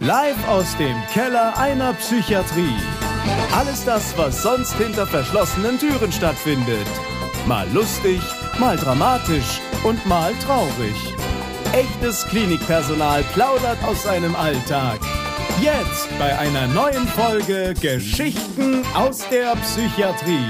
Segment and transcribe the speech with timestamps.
[0.00, 2.76] Live aus dem Keller einer Psychiatrie.
[3.52, 6.86] Alles das, was sonst hinter verschlossenen Türen stattfindet.
[7.48, 8.20] Mal lustig,
[8.60, 10.94] mal dramatisch und mal traurig.
[11.72, 15.00] Echtes Klinikpersonal plaudert aus seinem Alltag.
[15.60, 20.46] Jetzt bei einer neuen Folge Geschichten aus der Psychiatrie.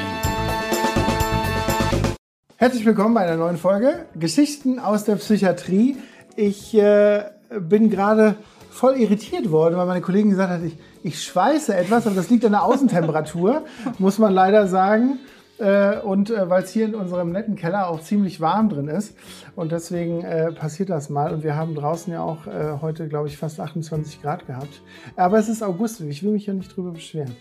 [2.56, 5.96] Herzlich willkommen bei einer neuen Folge Geschichten aus der Psychiatrie.
[6.36, 8.36] Ich äh, bin gerade
[8.78, 12.44] voll irritiert worden, weil meine Kollegin gesagt hat, ich, ich schweiße etwas, aber das liegt
[12.44, 13.64] an der Außentemperatur,
[13.98, 15.18] muss man leider sagen.
[15.58, 19.16] Äh, und äh, weil es hier in unserem netten Keller auch ziemlich warm drin ist.
[19.56, 21.34] Und deswegen äh, passiert das mal.
[21.34, 24.82] Und wir haben draußen ja auch äh, heute, glaube ich, fast 28 Grad gehabt.
[25.16, 27.34] Aber es ist August, ich will mich ja nicht drüber beschweren.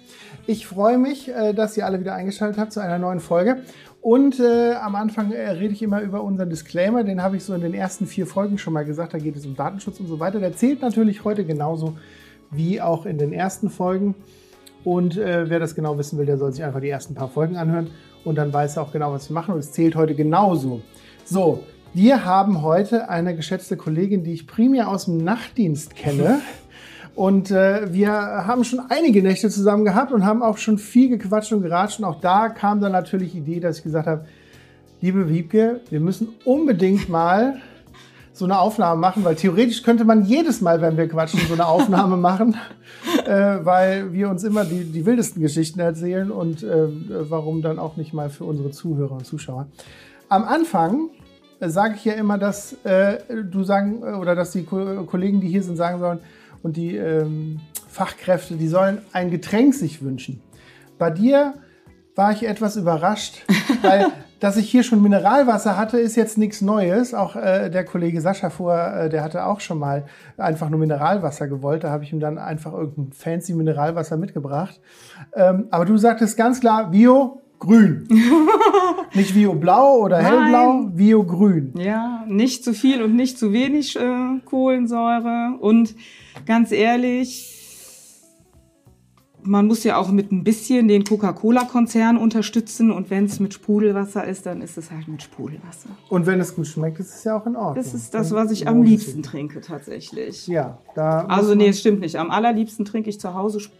[0.47, 3.61] Ich freue mich, äh, dass ihr alle wieder eingeschaltet habt zu einer neuen Folge.
[4.07, 7.53] Und äh, am Anfang äh, rede ich immer über unseren Disclaimer, den habe ich so
[7.53, 10.17] in den ersten vier Folgen schon mal gesagt, da geht es um Datenschutz und so
[10.17, 10.39] weiter.
[10.39, 11.97] Der zählt natürlich heute genauso
[12.49, 14.15] wie auch in den ersten Folgen.
[14.85, 17.57] Und äh, wer das genau wissen will, der soll sich einfach die ersten paar Folgen
[17.57, 17.89] anhören
[18.23, 19.53] und dann weiß er auch genau, was wir machen.
[19.53, 20.79] Und es zählt heute genauso.
[21.25, 26.39] So, wir haben heute eine geschätzte Kollegin, die ich primär aus dem Nachtdienst kenne.
[27.17, 31.51] Und äh, wir haben schon einige Nächte zusammen gehabt und haben auch schon viel gequatscht
[31.51, 31.97] und geratscht.
[31.97, 34.25] Und auch da kam dann natürlich die Idee, dass ich gesagt habe,
[35.01, 37.55] liebe Wiebke, wir müssen unbedingt mal
[38.33, 41.65] so eine Aufnahme machen, weil theoretisch könnte man jedes Mal, wenn wir quatschen, so eine
[41.65, 42.55] Aufnahme machen,
[43.25, 43.31] äh,
[43.63, 46.87] weil wir uns immer die, die wildesten Geschichten erzählen und äh,
[47.31, 49.65] warum dann auch nicht mal für unsere Zuhörer und Zuschauer.
[50.29, 51.09] Am Anfang
[51.61, 55.47] äh, sage ich ja immer, dass äh, du sagen oder dass die Ko Kollegen, die
[55.47, 56.19] hier sind, sagen sollen
[56.67, 60.41] und die ähm, Fachkräfte, die sollen ein Getränk sich wünschen.
[60.97, 61.53] Bei dir
[62.13, 63.45] war ich etwas überrascht,
[63.81, 64.07] weil
[64.41, 67.13] dass ich hier schon Mineralwasser hatte, ist jetzt nichts Neues.
[67.13, 70.05] Auch äh, der Kollege Sascha vor, äh, der hatte auch schon mal
[70.37, 71.85] einfach nur Mineralwasser gewollt.
[71.85, 74.79] Da habe ich ihm dann einfach irgendein fancy Mineralwasser mitgebracht.
[75.33, 78.07] Ähm, aber du sagtest ganz klar, Bio grün.
[79.13, 80.95] nicht Bio blau oder hellblau, Nein.
[80.95, 81.73] Bio grün.
[81.77, 85.57] Ja, nicht zu viel und nicht zu wenig äh, Kohlensäure.
[85.59, 85.95] Und
[86.45, 87.53] ganz ehrlich,
[89.47, 94.25] man muss ja auch mit ein bisschen den Coca-Cola-Konzern unterstützen und wenn es mit Sprudelwasser
[94.25, 95.89] ist, dann ist es halt mit Sprudelwasser.
[96.09, 97.75] Und wenn es gut schmeckt, ist es ja auch in Ordnung.
[97.75, 100.47] Das ist das, was ich am liebsten trinke tatsächlich.
[100.47, 101.25] Ja, da.
[101.27, 102.17] Also nee, es stimmt nicht.
[102.17, 103.71] Am allerliebsten trinke ich zu Hause Sp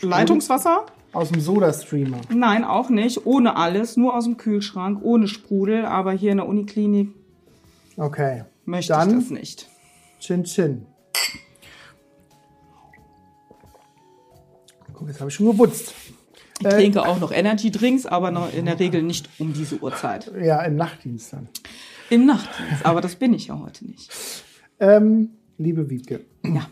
[0.00, 0.86] Leitungswasser.
[1.12, 2.20] Aus dem Soda-Streamer?
[2.34, 3.26] Nein, auch nicht.
[3.26, 5.86] Ohne alles, nur aus dem Kühlschrank, ohne Sprudel.
[5.86, 7.10] Aber hier in der Uniklinik
[7.96, 8.44] okay.
[8.64, 9.68] möchte dann ich das nicht.
[10.20, 10.86] Chin Chin.
[14.92, 15.94] Guck, jetzt habe ich schon gewutzt.
[16.60, 19.78] Ich äh, trinke auch noch Energy Drinks, aber noch in der Regel nicht um diese
[19.80, 20.30] Uhrzeit.
[20.42, 21.48] Ja, im Nachtdienst dann.
[22.10, 24.10] Im Nachtdienst, aber das bin ich ja heute nicht.
[24.80, 26.24] Ähm, liebe Wiebke.
[26.44, 26.68] Ja.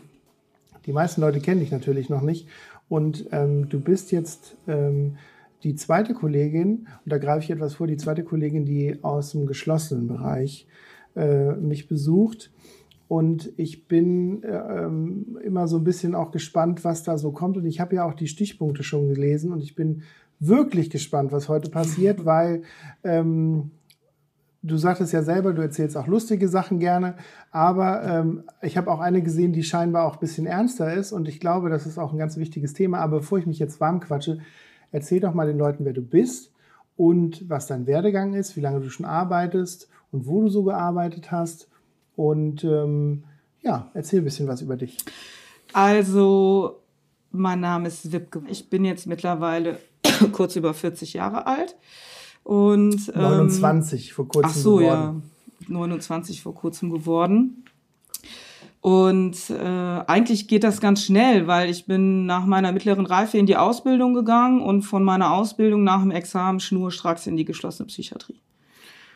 [0.85, 2.47] Die meisten Leute kennen dich natürlich noch nicht.
[2.89, 5.17] Und ähm, du bist jetzt ähm,
[5.63, 9.45] die zweite Kollegin, und da greife ich etwas vor, die zweite Kollegin, die aus dem
[9.45, 10.67] geschlossenen Bereich
[11.15, 12.51] äh, mich besucht.
[13.07, 17.57] Und ich bin äh, ähm, immer so ein bisschen auch gespannt, was da so kommt.
[17.57, 20.03] Und ich habe ja auch die Stichpunkte schon gelesen und ich bin
[20.39, 22.63] wirklich gespannt, was heute passiert, weil
[23.03, 23.71] ähm,
[24.61, 27.15] du sagtest ja selber, du erzählst auch lustige Sachen gerne,
[27.51, 31.27] aber ähm, ich habe auch eine gesehen, die scheinbar auch ein bisschen ernster ist und
[31.27, 32.99] ich glaube, das ist auch ein ganz wichtiges Thema.
[32.99, 34.39] Aber bevor ich mich jetzt warm quatsche,
[34.91, 36.51] erzähl doch mal den Leuten, wer du bist
[36.95, 41.31] und was dein Werdegang ist, wie lange du schon arbeitest und wo du so gearbeitet
[41.31, 41.69] hast
[42.15, 43.23] und ähm,
[43.61, 44.97] ja, erzähl ein bisschen was über dich.
[45.73, 46.79] Also,
[47.31, 48.41] mein Name ist Wipke.
[48.47, 49.79] Ich bin jetzt mittlerweile
[50.31, 51.75] kurz über 40 Jahre alt.
[52.47, 55.23] Und, ähm, 29 vor kurzem ach so, geworden.
[55.59, 57.65] ja, 29 vor kurzem geworden.
[58.79, 59.65] Und äh,
[60.07, 64.13] eigentlich geht das ganz schnell, weil ich bin nach meiner mittleren Reife in die Ausbildung
[64.13, 68.39] gegangen und von meiner Ausbildung nach dem Examen schnurstracks in die geschlossene Psychiatrie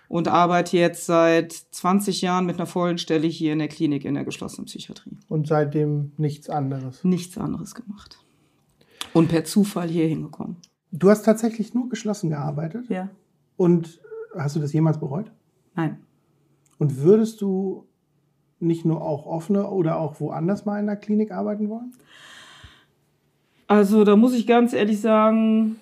[0.10, 4.16] und arbeite jetzt seit 20 Jahren mit einer vollen Stelle hier in der Klinik in
[4.16, 5.18] der geschlossenen Psychiatrie.
[5.30, 7.02] Und seitdem nichts anderes?
[7.06, 8.20] Nichts anderes gemacht.
[9.14, 10.58] Und per Zufall hier hingekommen.
[10.92, 12.90] Du hast tatsächlich nur geschlossen gearbeitet?
[12.90, 13.10] Ja.
[13.62, 14.02] Und
[14.36, 15.32] hast du das jemals bereut?
[15.76, 15.98] Nein.
[16.80, 17.86] Und würdest du
[18.60, 21.94] nicht nur auch offene oder auch woanders mal in der Klinik arbeiten wollen?
[23.68, 25.76] Also da muss ich ganz ehrlich sagen,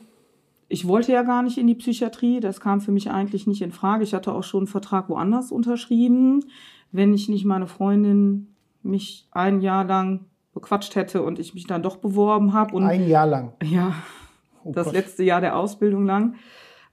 [0.68, 2.42] ich wollte ja gar nicht in die Psychiatrie.
[2.42, 4.04] Das kam für mich eigentlich nicht in Frage.
[4.04, 6.44] Ich hatte auch schon einen Vertrag woanders unterschrieben.
[6.92, 11.82] Wenn ich nicht meine Freundin mich ein Jahr lang bequatscht hätte und ich mich dann
[11.82, 12.78] doch beworben habe.
[12.84, 13.54] Ein Jahr lang?
[13.64, 13.94] Ja,
[14.66, 14.96] oh das Gott.
[14.96, 16.36] letzte Jahr der Ausbildung lang.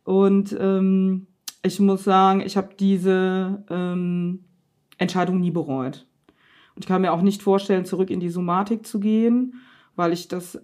[0.06, 1.26] Und ähm,
[1.64, 4.44] ich muss sagen, ich habe diese ähm,
[4.98, 6.06] Entscheidung nie bereut.
[6.76, 9.54] Ich kann mir auch nicht vorstellen, zurück in die Somatik zu gehen,
[9.96, 10.60] weil ich das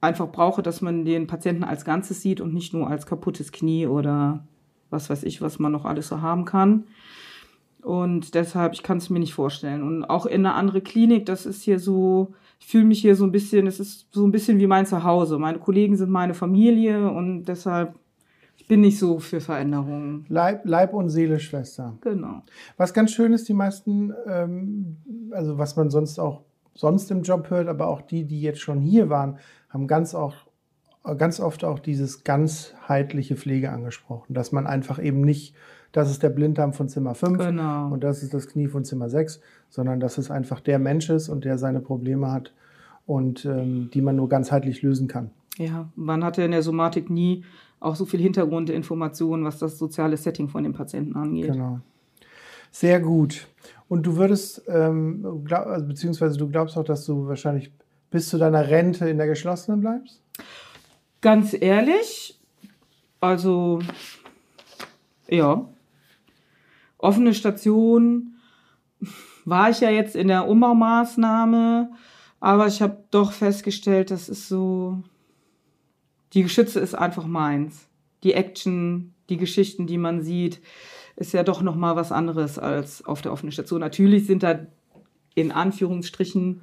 [0.00, 3.86] einfach brauche, dass man den Patienten als Ganzes sieht und nicht nur als kaputtes Knie
[3.86, 4.46] oder
[4.88, 6.84] was weiß ich, was man noch alles so haben kann.
[7.82, 9.82] Und deshalb, ich kann es mir nicht vorstellen.
[9.82, 13.24] Und auch in eine andere Klinik, das ist hier so, ich fühle mich hier so
[13.24, 15.38] ein bisschen, es ist so ein bisschen wie mein Zuhause.
[15.38, 17.94] Meine Kollegen sind meine Familie und deshalb
[18.56, 20.24] ich bin nicht so für Veränderungen.
[20.28, 21.96] Leib, Leib und Seele Schwester.
[22.00, 22.42] Genau.
[22.76, 24.96] Was ganz schön ist, die meisten, ähm,
[25.30, 26.42] also was man sonst auch
[26.74, 29.38] sonst im Job hört, aber auch die, die jetzt schon hier waren,
[29.70, 30.34] haben ganz auch
[31.18, 35.54] ganz oft auch dieses ganzheitliche Pflege angesprochen, dass man einfach eben nicht,
[35.92, 37.92] das ist der Blinddarm von Zimmer 5 Genau.
[37.92, 41.28] und das ist das Knie von Zimmer 6, sondern dass es einfach der Mensch ist
[41.28, 42.52] und der seine Probleme hat
[43.06, 45.30] und ähm, die man nur ganzheitlich lösen kann.
[45.58, 47.44] Ja, man hatte in der Somatik nie
[47.86, 51.52] auch so viel Hintergrundinformationen, was das soziale Setting von den Patienten angeht.
[51.52, 51.80] Genau.
[52.70, 53.46] Sehr gut.
[53.88, 57.72] Und du würdest, ähm, glaub, also beziehungsweise du glaubst auch, dass du wahrscheinlich
[58.10, 60.20] bis zu deiner Rente in der geschlossenen bleibst?
[61.20, 62.38] Ganz ehrlich,
[63.20, 63.78] also
[65.28, 65.68] ja,
[66.98, 68.34] offene Station
[69.44, 71.90] war ich ja jetzt in der Umbaumaßnahme,
[72.40, 75.02] aber ich habe doch festgestellt, das ist so,
[76.32, 77.88] die Geschütze ist einfach meins.
[78.22, 80.60] Die Action, die Geschichten, die man sieht,
[81.16, 83.80] ist ja doch noch mal was anderes als auf der offenen Station.
[83.80, 84.66] Natürlich sind da
[85.34, 86.62] in Anführungsstrichen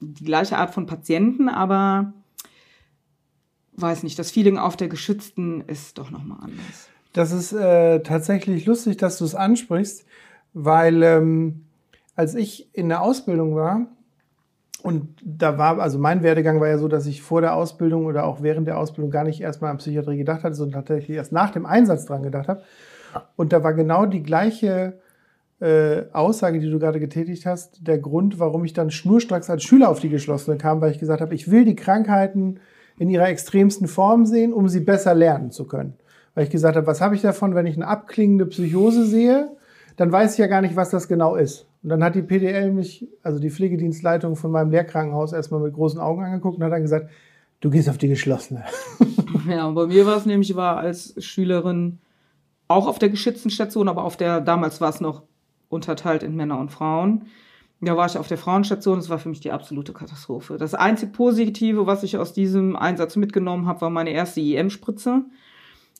[0.00, 2.12] die gleiche Art von Patienten, aber
[3.76, 6.88] weiß nicht, das Feeling auf der geschützten ist doch noch mal anders.
[7.12, 10.04] Das ist äh, tatsächlich lustig, dass du es ansprichst,
[10.52, 11.64] weil ähm,
[12.14, 13.86] als ich in der Ausbildung war,
[14.88, 18.24] und da war, also mein Werdegang war ja so, dass ich vor der Ausbildung oder
[18.24, 21.50] auch während der Ausbildung gar nicht erstmal an Psychiatrie gedacht hatte, sondern tatsächlich erst nach
[21.50, 22.62] dem Einsatz dran gedacht habe.
[23.36, 24.94] Und da war genau die gleiche
[25.60, 29.90] äh, Aussage, die du gerade getätigt hast, der Grund, warum ich dann schnurstracks als Schüler
[29.90, 32.58] auf die geschlossene kam, weil ich gesagt habe, ich will die Krankheiten
[32.96, 35.98] in ihrer extremsten Form sehen, um sie besser lernen zu können.
[36.34, 39.50] Weil ich gesagt habe, was habe ich davon, wenn ich eine abklingende Psychose sehe,
[39.98, 41.66] dann weiß ich ja gar nicht, was das genau ist.
[41.82, 46.00] Und dann hat die PDL mich, also die Pflegedienstleitung von meinem Lehrkrankenhaus, erstmal mit großen
[46.00, 47.10] Augen angeguckt und hat dann gesagt,
[47.60, 48.64] du gehst auf die geschlossene.
[49.48, 52.00] Ja, bei mir war es nämlich, war als Schülerin
[52.66, 55.22] auch auf der geschützten Station, aber auf der, damals war es noch
[55.70, 57.26] unterteilt in Männer und Frauen.
[57.80, 60.58] Da war ich auf der Frauenstation, das war für mich die absolute Katastrophe.
[60.58, 65.24] Das einzig Positive, was ich aus diesem Einsatz mitgenommen habe, war meine erste IM-Spritze.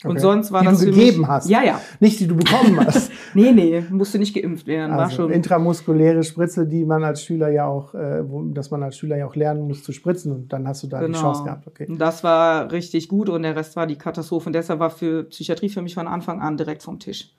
[0.05, 0.21] Und Okay.
[0.21, 1.49] sonst war die das du für gegeben mich, hast.
[1.50, 1.81] Ja, ja.
[1.99, 3.11] Nicht die du bekommen hast.
[3.35, 4.93] Nee, nee, musste nicht geimpft werden.
[4.97, 5.33] war Also schon.
[5.33, 9.27] intramuskuläre Spritze, die man als Schüler ja auch, äh, wo, dass man als Schüler ja
[9.27, 11.67] auch lernen muss zu spritzen und dann hast du da die Chance gehabt.
[11.67, 11.87] Okay.
[11.89, 14.49] Und das war richtig gut und der Rest war die Katastrophe.
[14.49, 17.33] Und deshalb war für Psychiatrie für mich von Anfang an direkt vom Tisch.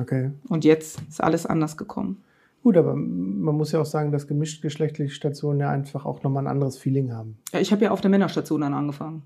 [0.00, 0.32] okay.
[0.48, 2.22] Und jetzt ist alles anders gekommen.
[2.64, 6.50] Gut, aber man muss ja auch sagen, dass gemischtgeschlechtliche Stationen ja einfach auch nochmal ein
[6.50, 7.36] anderes Feeling haben.
[7.52, 9.22] Ja, ich habe ja auf der Männerstation dann angefangen.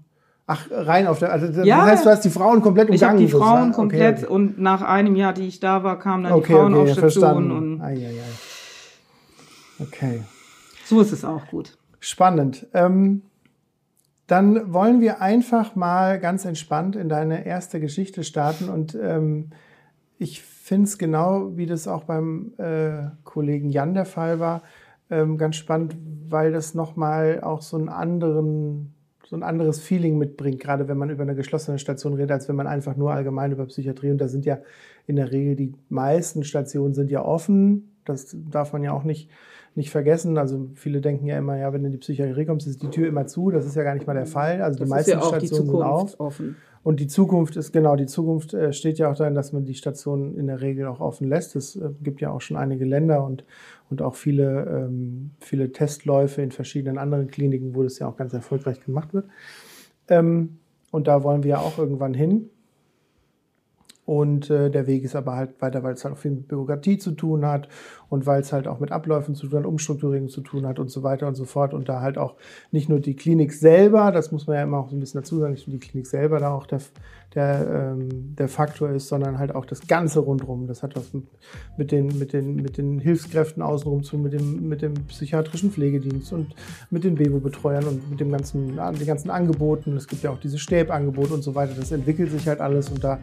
[0.50, 1.84] Ach, rein auf der, also das Ja.
[1.84, 3.26] heißt, du hast die Frauen komplett Ich habe umgangen.
[3.26, 3.72] die Frauen sozusagen.
[3.72, 4.32] komplett Okay, okay.
[4.34, 6.98] und nach einem Jahr, die ich da war, kamen dann Okay, die Frauen okay, auf
[6.98, 9.82] Station und Ei, ei, ei.
[9.82, 10.22] Okay.
[10.86, 11.76] so ist es auch gut.
[12.00, 12.66] Spannend.
[12.74, 13.22] Ähm,
[14.26, 18.68] dann wollen wir einfach mal ganz entspannt in deine erste Geschichte starten.
[18.68, 19.50] Und ähm,
[20.18, 24.62] ich finde es genau, wie das auch beim äh, Kollegen Jan der Fall war,
[25.10, 25.96] ähm, ganz spannend,
[26.28, 28.94] weil das nochmal auch so einen anderen
[29.28, 32.56] so ein anderes Feeling mitbringt, gerade wenn man über eine geschlossene Station redet, als wenn
[32.56, 34.58] man einfach nur allgemein über Psychiatrie und da sind ja
[35.06, 37.92] in der Regel die meisten Stationen sind ja offen.
[38.06, 39.28] Das darf man ja auch nicht,
[39.78, 40.36] nicht vergessen.
[40.36, 43.08] Also viele denken ja immer, ja, wenn du in die Psychiatrie kommst, ist die Tür
[43.08, 43.50] immer zu.
[43.50, 44.60] Das ist ja gar nicht mal der Fall.
[44.60, 46.20] Also die Das ist meisten ja auch die Stationen sind auf.
[46.20, 46.56] Offen.
[46.82, 49.74] Und die Zukunft ist, genau, die Zukunft äh, steht ja auch darin, dass man die
[49.74, 51.56] Stationen in der Regel auch offen lässt.
[51.56, 53.44] Es äh, gibt ja auch schon einige Länder und,
[53.90, 58.32] und auch viele, ähm, viele Testläufe in verschiedenen anderen Kliniken, wo das ja auch ganz
[58.32, 59.26] erfolgreich gemacht wird.
[60.08, 60.58] Ähm,
[60.90, 62.50] und da wollen wir ja auch irgendwann hin.
[64.08, 66.96] Und äh, der Weg ist aber halt weiter, weil es halt auch viel mit Bürokratie
[66.96, 67.68] zu tun hat
[68.08, 70.90] und weil es halt auch mit Abläufen zu tun hat, Umstrukturierung zu tun hat und
[70.90, 71.74] so weiter und so fort.
[71.74, 72.36] Und da halt auch
[72.70, 75.38] nicht nur die Klinik selber, das muss man ja immer auch so ein bisschen dazu
[75.38, 76.80] sagen, nicht nur die Klinik selber da auch der,
[77.34, 80.66] der, ähm, der Faktor ist, sondern halt auch das Ganze rundherum.
[80.68, 81.12] Das hat was
[81.76, 86.32] mit, den, mit, den, mit den Hilfskräften außenrum zu, mit dem, mit dem psychiatrischen Pflegedienst
[86.32, 86.54] und
[86.88, 89.98] mit den Bewo-Betreuern und mit dem ganzen, den ganzen Angeboten.
[89.98, 91.74] Es gibt ja auch diese Stäbangebote und so weiter.
[91.76, 93.18] Das entwickelt sich halt alles und da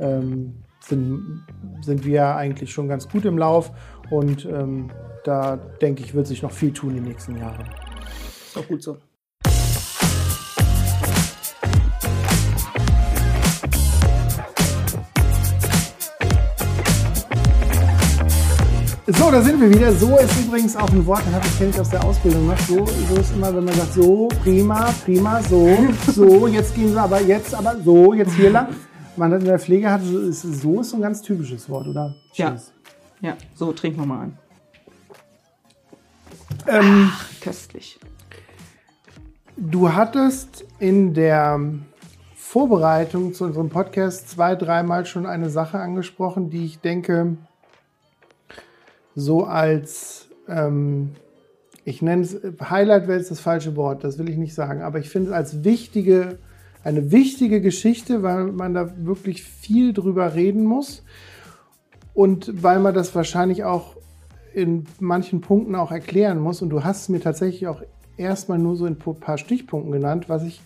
[0.00, 1.44] ähm, sind,
[1.80, 3.72] sind wir eigentlich schon ganz gut im Lauf
[4.10, 4.90] und ähm,
[5.24, 7.64] da denke ich, wird sich noch viel tun in den nächsten Jahren.
[8.46, 8.96] Ist auch gut so.
[19.10, 19.90] So, da sind wir wieder.
[19.92, 22.58] So ist übrigens auch ein Wort, das habe ich, kenne ich aus der Ausbildung noch.
[22.58, 25.78] So, so ist immer, wenn man sagt, so, prima, prima, so,
[26.14, 28.68] so, jetzt gehen wir aber, jetzt aber, so, jetzt hier lang.
[29.18, 31.88] Man hat in der Pflege hat, so ist, so ist so ein ganz typisches Wort,
[31.88, 32.14] oder?
[32.34, 32.50] Ja.
[32.50, 32.72] Cheers.
[33.20, 34.38] Ja, so trinken wir mal an.
[36.68, 37.98] Ähm, Ach, köstlich.
[39.56, 41.60] Du hattest in der
[42.36, 47.36] Vorbereitung zu unserem Podcast zwei, dreimal schon eine Sache angesprochen, die ich denke,
[49.16, 51.16] so als, ähm,
[51.84, 52.36] ich nenne es,
[52.70, 55.34] Highlight wäre jetzt das falsche Wort, das will ich nicht sagen, aber ich finde es
[55.34, 56.38] als wichtige,
[56.84, 61.02] eine wichtige Geschichte, weil man da wirklich viel drüber reden muss
[62.14, 63.96] und weil man das wahrscheinlich auch
[64.54, 66.62] in manchen Punkten auch erklären muss.
[66.62, 67.82] Und du hast es mir tatsächlich auch
[68.16, 70.60] erstmal nur so in ein paar Stichpunkten genannt, was ich,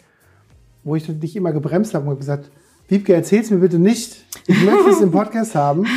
[0.85, 2.50] wo ich dich immer gebremst habe und gesagt,
[2.88, 4.25] Wiebke, erzähl's mir bitte nicht.
[4.47, 5.87] Ich möchte es im Podcast haben.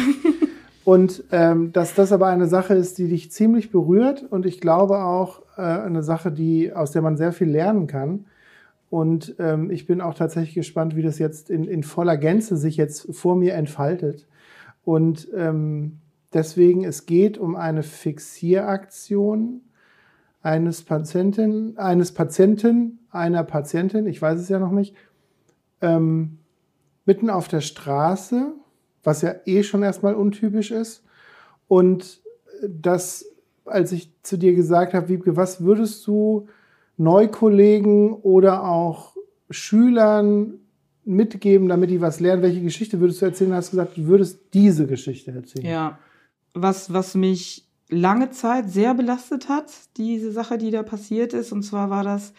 [0.86, 5.00] Und ähm, dass das aber eine Sache ist, die dich ziemlich berührt und ich glaube
[5.00, 8.26] auch äh, eine Sache, die, aus der man sehr viel lernen kann.
[8.90, 12.78] Und ähm, ich bin auch tatsächlich gespannt, wie das jetzt in, in voller Gänze sich
[12.78, 14.28] jetzt vor mir entfaltet.
[14.84, 16.00] Und ähm,
[16.34, 19.62] deswegen, es geht um eine Fixieraktion
[20.42, 24.96] eines Patienten, eines Patienten, einer Patientin, ich weiß es ja noch nicht,
[25.82, 26.38] ähm,
[27.06, 28.54] mitten auf der Straße,
[29.04, 31.04] was ja eh schon erstmal untypisch ist.
[31.68, 32.22] Und
[32.68, 33.26] das,
[33.66, 36.48] als ich zu dir gesagt habe, Wiebke, was würdest du
[36.98, 39.16] Neukollegen oder auch
[39.50, 40.56] Schülern
[41.04, 42.42] mitgeben, damit die was lernen?
[42.42, 43.54] Welche Geschichte würdest du erzählen?
[43.54, 45.66] Hast du gesagt, du würdest diese Geschichte erzählen.
[45.66, 46.00] Ja.
[46.54, 51.52] Was, was mich lange Zeit sehr belastet hat, diese Sache, die da passiert ist.
[51.52, 52.34] Und zwar war das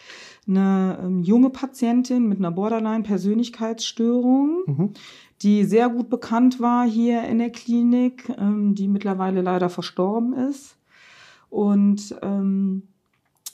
[0.47, 4.93] eine ähm, junge Patientin mit einer Borderline-Persönlichkeitsstörung, Mhm.
[5.41, 10.77] die sehr gut bekannt war hier in der Klinik, ähm, die mittlerweile leider verstorben ist.
[11.49, 12.83] Und ähm,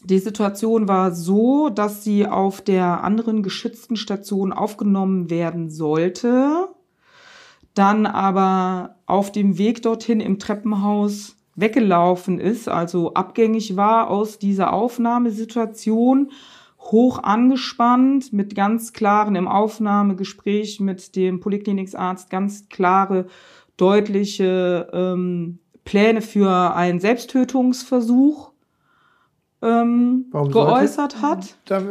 [0.05, 6.67] die Situation war so, dass sie auf der anderen geschützten Station aufgenommen werden sollte,
[7.73, 14.73] dann aber auf dem Weg dorthin im Treppenhaus weggelaufen ist, also abgängig war aus dieser
[14.73, 16.31] Aufnahmesituation,
[16.79, 23.27] hoch angespannt, mit ganz klaren im Aufnahmegespräch mit dem Poliklinikarzt ganz klare,
[23.77, 28.52] deutliche ähm, Pläne für einen Selbsttötungsversuch
[29.63, 31.55] ähm, Warum sollte- geäußert hat.
[31.65, 31.81] Da,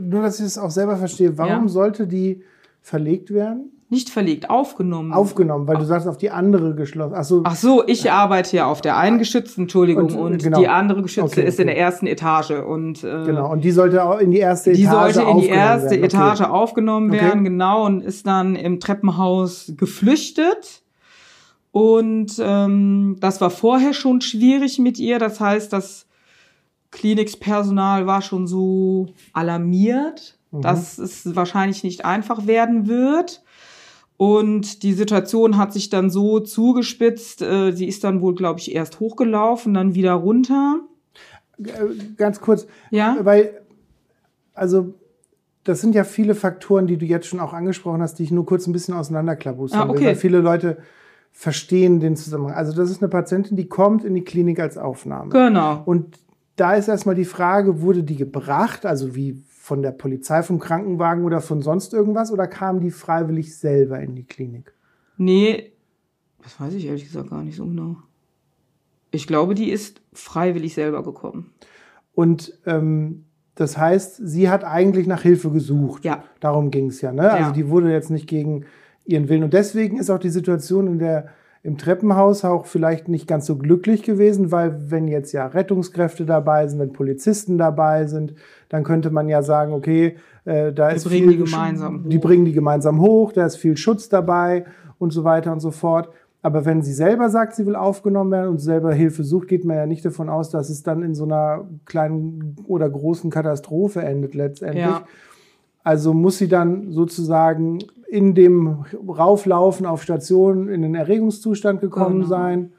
[0.00, 1.68] nur, dass ich es auch selber verstehe, warum Ja.
[1.68, 2.42] sollte die
[2.82, 3.72] verlegt werden?
[3.88, 5.12] Nicht verlegt, aufgenommen.
[5.12, 7.14] Aufgenommen, weil du sagst, auf die andere geschlossen.
[7.14, 10.58] Achso, Ach so, ich arbeite ja auf der einen geschützten, Entschuldigung, Und, und, äh, genau.
[10.58, 11.74] die andere geschützte Okay, ist in okay.
[11.76, 12.50] der ersten Etage.
[12.50, 13.52] Und äh, genau.
[13.52, 15.98] Und die sollte auch in die erste die Etage sollte in die aufgenommen erste werden.
[16.04, 16.04] Okay.
[16.16, 17.20] Etage aufgenommen Okay.
[17.26, 20.82] werden, genau, und ist dann im Treppenhaus geflüchtet.
[21.70, 25.18] Und ähm, das war vorher schon schwierig mit ihr.
[25.20, 26.05] Das heißt, das
[26.96, 30.62] Klinikpersonal war schon so alarmiert, Mhm.
[30.62, 33.42] dass es wahrscheinlich nicht einfach werden wird.
[34.16, 37.42] Und die Situation hat sich dann so zugespitzt.
[37.42, 40.80] Äh, sie ist dann wohl, glaube ich, erst hochgelaufen, dann wieder runter.
[41.58, 41.68] Äh,
[42.16, 43.16] Ganz kurz, Ja.
[43.22, 43.60] weil,
[44.54, 44.94] also,
[45.64, 48.46] das sind ja viele Faktoren, die du jetzt schon auch angesprochen hast, die ich nur
[48.46, 50.06] kurz ein bisschen auseinanderklabustern Ah, will, okay.
[50.06, 50.78] weil viele Leute
[51.32, 52.54] verstehen den Zusammenhang.
[52.54, 55.28] Also, das ist eine Patientin, die kommt in die Klinik als Aufnahme.
[55.30, 55.82] Genau.
[55.84, 56.18] Und
[56.56, 61.24] da ist erstmal die Frage, wurde die gebracht, also wie von der Polizei, vom Krankenwagen
[61.24, 64.72] oder von sonst irgendwas, oder kam die freiwillig selber in die Klinik?
[65.16, 65.72] Nee,
[66.42, 67.96] das weiß ich ehrlich gesagt gar nicht so genau.
[69.10, 71.52] Ich glaube, die ist freiwillig selber gekommen.
[72.14, 76.04] Und ähm, das heißt, sie hat eigentlich nach Hilfe gesucht.
[76.04, 76.24] Ja.
[76.40, 77.12] Darum ging es ja.
[77.12, 77.30] Ne?
[77.30, 77.52] Also Ja.
[77.52, 78.66] die wurde jetzt nicht gegen
[79.04, 79.44] ihren Willen.
[79.44, 81.28] Und deswegen ist auch die Situation in der,
[81.66, 86.68] im Treppenhaus auch vielleicht nicht ganz so glücklich gewesen, weil wenn jetzt ja Rettungskräfte dabei
[86.68, 88.34] sind, wenn Polizisten dabei sind,
[88.68, 92.08] dann könnte man ja sagen, okay, äh, da ist bringen viel die gemeinsam hoch.
[92.08, 94.64] Die bringen die gemeinsam hoch, da ist viel Schutz dabei
[94.98, 96.10] und so weiter und so fort.
[96.40, 99.76] Aber wenn sie selber sagt, sie will aufgenommen werden und selber Hilfe sucht, geht man
[99.76, 104.36] ja nicht davon aus, dass es dann in so einer kleinen oder großen Katastrophe endet
[104.36, 104.84] letztendlich.
[104.84, 105.02] Ja.
[105.82, 107.80] Also muss sie dann sozusagen
[108.16, 112.28] in dem Rauflaufen auf Station in den Erregungszustand gekommen Genau.
[112.28, 112.72] sein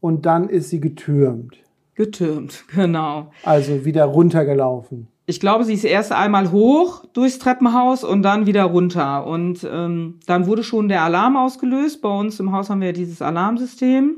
[0.00, 1.56] und dann ist sie getürmt,
[1.94, 3.30] Getürmt, genau.
[3.44, 5.06] also wieder runtergelaufen.
[5.26, 9.26] Ich glaube, sie ist erst einmal hoch durchs Treppenhaus und dann wieder runter.
[9.26, 12.02] Und ähm, dann wurde schon der Alarm ausgelöst.
[12.02, 14.16] Bei uns im Haus haben wir dieses Alarmsystem.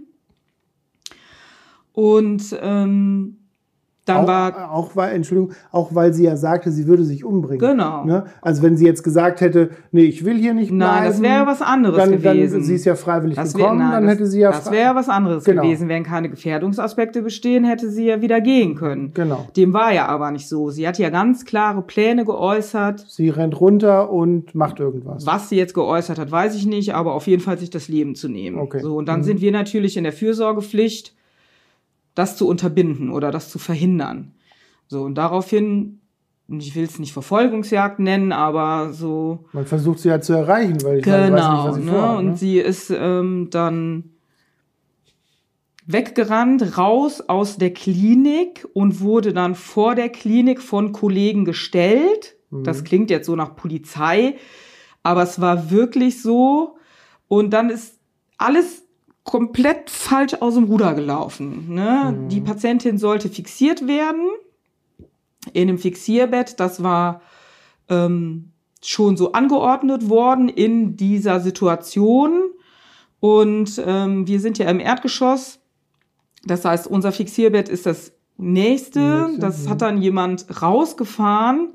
[1.92, 3.36] Und ähm,
[4.06, 7.58] Dann auch, war auch weil, Entschuldigung, auch weil sie ja sagte, sie würde sich umbringen.
[7.58, 8.04] Genau.
[8.04, 8.25] Ne?
[8.40, 10.78] Also wenn sie jetzt gesagt hätte, nee, ich will hier nicht bleiben.
[10.78, 12.54] Nein, das wäre was anderes dann, gewesen.
[12.60, 14.70] Dann, sie ist ja freiwillig Das wär- gekommen, nein, dann das, hätte sie ja Das
[14.70, 15.62] wäre was anderes Genau.
[15.62, 15.88] gewesen.
[15.88, 19.10] Wenn keine Gefährdungsaspekte bestehen, hätte sie ja wieder gehen können.
[19.12, 19.46] Genau.
[19.56, 20.70] Dem war ja aber nicht so.
[20.70, 23.04] Sie hat ja ganz klare Pläne geäußert.
[23.08, 25.26] Sie rennt runter und macht irgendwas.
[25.26, 28.14] Was sie jetzt geäußert hat, weiß ich nicht, aber auf jeden Fall sich das Leben
[28.14, 28.58] zu nehmen.
[28.58, 28.80] Okay.
[28.80, 31.14] So, und dann sind wir natürlich in der Fürsorgepflicht,
[32.16, 34.35] das zu unterbinden oder das zu verhindern.
[34.88, 36.00] So, und daraufhin,
[36.49, 40.99] ich will es nicht Verfolgungsjagd nennen, aber so Man versucht sie ja zu erreichen, weil
[40.99, 41.90] ich ich weiß Genau, nicht, was sie ne?
[41.92, 42.18] vorhat.
[42.18, 42.37] und Ne?
[42.37, 44.11] sie ist ähm, dann
[45.87, 52.37] weggerannt, raus aus der Klinik und wurde dann vor der Klinik von Kollegen gestellt.
[52.50, 52.64] Mhm.
[52.64, 54.37] Das klingt jetzt so nach Polizei,
[55.02, 56.76] aber es war wirklich so.
[57.28, 57.99] Und dann ist
[58.38, 58.85] alles
[59.26, 61.75] komplett falsch aus dem Ruder gelaufen.
[61.75, 62.16] Ne?
[62.16, 62.28] Mhm.
[62.28, 64.30] Die Patientin sollte fixiert werden
[65.52, 66.59] in einem Fixierbett.
[66.61, 67.21] Das war
[67.88, 68.52] ähm,
[68.83, 72.50] schon so angeordnet worden in dieser Situation.
[73.18, 75.59] Und ähm, wir sind ja im Erdgeschoss.
[76.45, 79.37] Das heißt, unser Fixierbett ist das nächste.
[79.40, 79.71] Das ja.
[79.71, 81.75] hat dann jemand rausgefahren.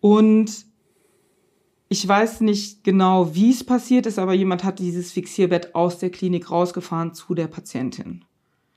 [0.00, 0.65] Und
[1.88, 6.10] ich weiß nicht genau, wie es passiert ist, aber jemand hat dieses Fixierbett aus der
[6.10, 8.24] Klinik rausgefahren zu der Patientin.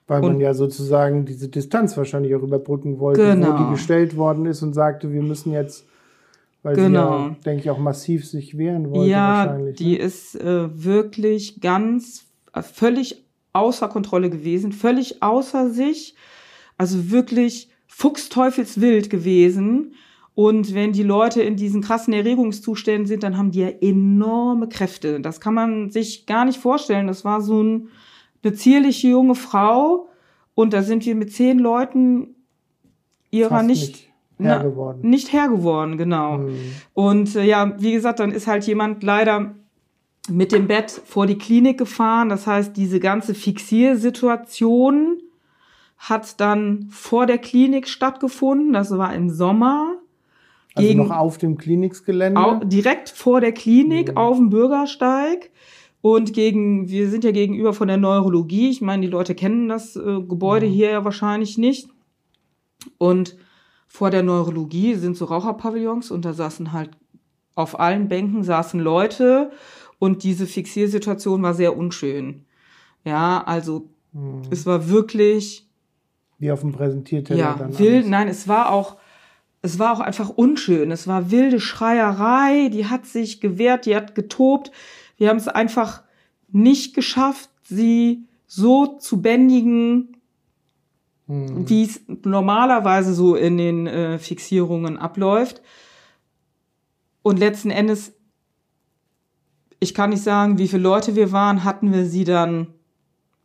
[0.07, 3.57] Weil man und- ja sozusagen diese Distanz wahrscheinlich auch überbrücken wollte, wo Genau.
[3.65, 5.85] die gestellt worden ist und sagte, wir müssen jetzt,
[6.63, 7.17] weil Genau.
[7.17, 9.77] sie ja, denke ich, auch massiv sich wehren wollte Ja, wahrscheinlich.
[9.77, 9.97] die ne?
[9.99, 13.23] ist äh, wirklich ganz äh, völlig
[13.53, 16.15] außer Kontrolle gewesen, völlig außer sich,
[16.77, 19.93] also wirklich fuchsteufelswild gewesen.
[20.39, 25.19] Und wenn die Leute in diesen krassen Erregungszuständen sind, dann haben die ja enorme Kräfte.
[25.19, 27.07] Das kann man sich gar nicht vorstellen.
[27.07, 27.89] Das war so ein,
[28.41, 30.07] eine zierliche junge Frau
[30.55, 32.35] und da sind wir mit zehn Leuten
[33.31, 35.09] ihrer Fast nicht, nicht Herr na, geworden.
[35.09, 36.37] nicht Herr geworden, genau.
[36.37, 36.55] Hm.
[36.93, 39.55] Und äh, ja, wie gesagt, dann ist halt jemand leider
[40.29, 42.29] mit dem Bett vor die Klinik gefahren.
[42.29, 45.17] Das heißt, diese ganze Fixiersituation
[45.97, 48.71] hat dann vor der Klinik stattgefunden.
[48.71, 49.98] Das war im Sommer.
[50.79, 52.39] Also gegen- noch auf dem Kliniksgelände.
[52.39, 54.17] Au direkt vor der Klinik Mhm.
[54.17, 55.51] auf dem Bürgersteig.
[56.01, 58.69] Und gegen, wir sind ja gegenüber von der Neurologie.
[58.69, 60.71] Ich meine, die Leute kennen das äh, Gebäude Mhm.
[60.71, 61.89] hier ja wahrscheinlich nicht.
[62.97, 63.35] Und
[63.87, 66.91] vor der Neurologie sind so Raucherpavillons und da saßen halt
[67.55, 69.51] auf allen Bänken saßen Leute
[69.97, 72.45] und diese Fixiersituation war sehr unschön.
[73.03, 74.41] Ja, also Hm.
[74.49, 75.67] es war wirklich
[76.37, 77.77] Wie auf dem Präsentierteller ja, dann.
[77.77, 78.95] wild, nein, es war auch,
[79.61, 80.91] es war auch einfach unschön.
[80.91, 84.71] Es war wilde Schreierei, die hat sich gewehrt, die hat getobt.
[85.17, 86.03] Wir haben es einfach
[86.51, 90.15] nicht geschafft, sie so zu bändigen,
[91.27, 91.69] Hm.
[91.69, 95.61] wie es normalerweise so in den äh, Fixierungen abläuft.
[97.21, 98.13] Und letzten Endes,
[99.79, 102.67] ich kann nicht sagen, wie viele Leute wir waren, hatten wir sie dann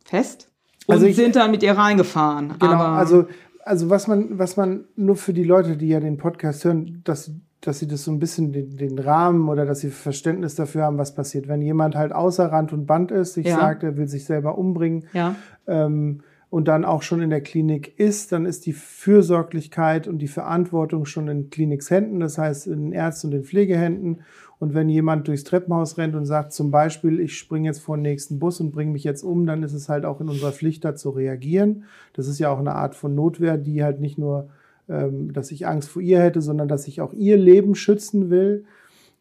[0.03, 0.49] fest
[0.87, 2.55] und Also ich- sind dann mit ihr reingefahren.
[2.59, 3.27] Genau, Aber, also,
[3.65, 7.31] also was man, was man nur für die Leute, die ja den Podcast hören, dass,
[7.61, 10.97] dass sie das so ein bisschen den, den Rahmen oder dass sie Verständnis dafür haben,
[10.99, 11.47] was passiert.
[11.47, 13.57] Wenn jemand halt außer Rand und Band ist, sich Ja.
[13.57, 15.35] sagt, er will sich selber umbringen, ja.
[15.67, 20.27] ähm, und dann auch schon in der Klinik ist, dann ist die Fürsorglichkeit und die
[20.27, 24.21] Verantwortung schon in Kliniks Händen, das heißt in den Ärzten und den Pflegehänden.
[24.59, 28.03] Und wenn jemand durchs Treppenhaus rennt und sagt zum Beispiel, ich springe jetzt vor den
[28.03, 30.85] nächsten Bus und bringe mich jetzt um, dann ist es halt auch in unserer Pflicht,
[30.85, 31.83] da zu reagieren.
[32.13, 34.47] Das ist ja auch eine Art von Notwehr, die halt nicht nur,
[34.87, 38.63] ähm, dass ich Angst vor ihr hätte, sondern dass ich auch ihr Leben schützen will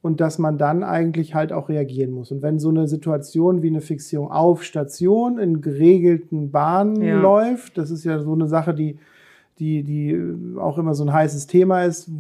[0.03, 2.31] und dass man dann eigentlich halt auch reagieren muss.
[2.31, 7.21] Und wenn so eine Situation wie eine Fixierung auf Station in geregelten Bahnen Ja.
[7.21, 8.99] läuft, das ist ja so eine Sache, die,
[9.59, 12.11] die, die auch immer so ein heißes Thema ist,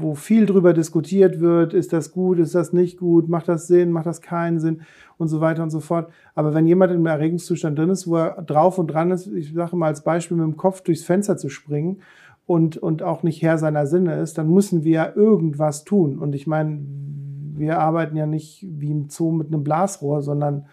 [0.00, 3.90] wo viel drüber diskutiert wird, ist das gut, ist das nicht gut, macht das Sinn,
[3.90, 4.82] macht das keinen Sinn
[5.16, 6.08] und so weiter und so fort.
[6.34, 9.76] Aber wenn jemand im Erregungszustand drin ist, wo er drauf und dran ist, ich sage
[9.76, 11.98] mal als Beispiel mit dem Kopf durchs Fenster zu springen
[12.46, 16.18] und, und auch nicht Herr seiner Sinne ist, dann müssen wir ja irgendwas tun.
[16.18, 16.78] Und ich meine,
[17.56, 20.66] wir arbeiten ja nicht wie im Zoo mit einem Blasrohr, sondern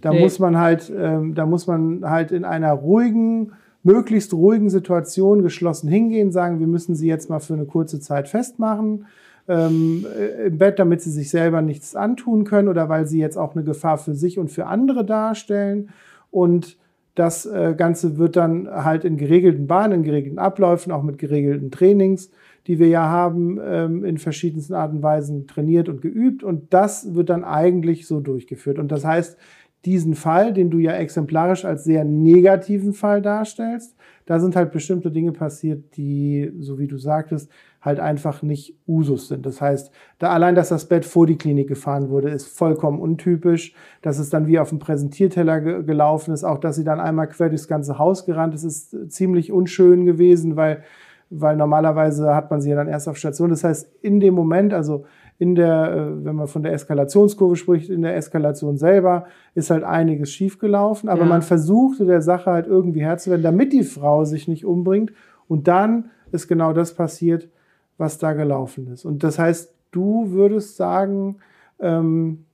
[0.00, 0.20] da Nee.
[0.20, 5.88] muss man halt, ähm, da muss man halt in einer ruhigen, möglichst ruhigen Situation geschlossen
[5.88, 9.06] hingehen, sagen, wir müssen sie jetzt mal für eine kurze Zeit festmachen
[9.48, 13.36] ähm, äh, im Bett, damit sie sich selber nichts antun können oder weil sie jetzt
[13.36, 15.90] auch eine Gefahr für sich und für andere darstellen.
[16.30, 16.78] Und
[17.14, 21.70] das äh, Ganze wird dann halt in geregelten Bahnen, in geregelten Abläufen, auch mit geregelten
[21.70, 22.30] Trainings,
[22.66, 26.44] die wir ja haben, ähm, in verschiedensten Arten und Weisen trainiert und geübt.
[26.44, 28.78] Und das wird dann eigentlich so durchgeführt.
[28.78, 29.36] Und das heißt,
[29.84, 35.10] diesen Fall, den du ja exemplarisch als sehr negativen Fall darstellst, da sind halt bestimmte
[35.10, 39.46] Dinge passiert, die, so wie du sagtest, halt einfach nicht Usus sind.
[39.46, 43.74] Das heißt, da allein, dass das Bett vor die Klinik gefahren wurde, ist vollkommen untypisch.
[44.02, 47.28] Dass es dann wie auf dem Präsentierteller ge gelaufen ist, auch dass sie dann einmal
[47.28, 50.82] quer durchs ganze Haus gerannt ist, ist ziemlich unschön gewesen, weil,
[51.30, 53.48] weil normalerweise hat man sie ja dann erst auf Station.
[53.48, 55.06] Das heißt, in dem Moment, also
[55.40, 59.24] in der, äh, wenn man von der Eskalationskurve spricht, in der Eskalation selber
[59.54, 61.28] ist halt einiges schiefgelaufen, aber ja.
[61.28, 65.12] man versuchte der Sache halt irgendwie Herr zu werden, damit die Frau sich nicht umbringt.
[65.48, 67.48] Und dann ist genau das passiert,
[67.96, 69.06] was da gelaufen ist.
[69.06, 71.38] Und das heißt, du würdest sagen,
[71.78, 72.44] ähm,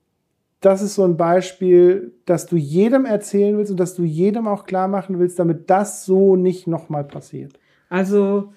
[0.61, 4.65] das ist so ein Beispiel, dass du jedem erzählen willst und dass du jedem auch
[4.65, 7.59] klar machen willst, damit das so nicht nochmal passiert.
[7.89, 8.53] Also,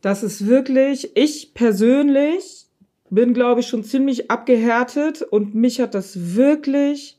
[0.00, 2.69] das ist wirklich, ich persönlich
[3.10, 7.18] bin, glaube ich, schon ziemlich abgehärtet und mich hat das wirklich,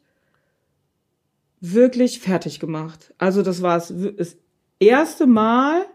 [1.59, 3.13] wirklich fertig gemacht.
[3.17, 4.37] Also, das war das
[4.79, 5.85] erste Mal,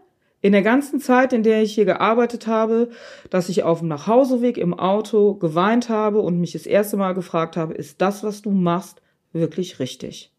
[0.41, 2.89] in der ganzen Zeit, in der ich hier gearbeitet habe,
[3.29, 7.57] dass ich auf dem Nachhauseweg im Auto geweint habe und mich das erste Mal gefragt
[7.57, 9.01] habe, ist das, was du machst,
[9.33, 10.31] wirklich richtig?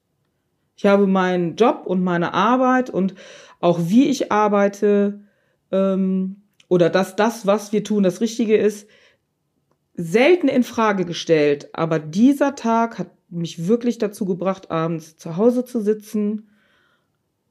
[0.76, 3.14] Ich habe meinen Job und meine Arbeit und
[3.60, 5.20] auch wie ich arbeite
[5.72, 8.88] ähm, oder dass das, was wir tun, das Richtige ist,
[9.98, 11.68] selten in Frage gestellt.
[11.74, 16.48] Aber dieser Tag hat mich wirklich dazu gebracht, abends zu Hause zu sitzen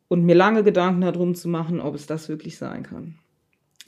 [0.07, 3.15] und mir lange Gedanken darum zu machen, ob es das wirklich sein kann.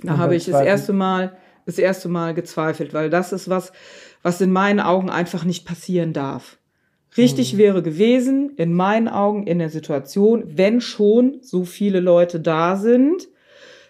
[0.03, 3.71] Da habe ich das erste Mal, das erste Mal gezweifelt, weil das ist was,
[4.21, 6.57] was in meinen Augen einfach nicht passieren darf.
[7.17, 7.57] Richtig mhm.
[7.57, 13.27] wäre gewesen, in meinen Augen, in der Situation, wenn schon so viele Leute da sind,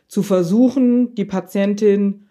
[0.08, 2.29] zu versuchen, die Patientin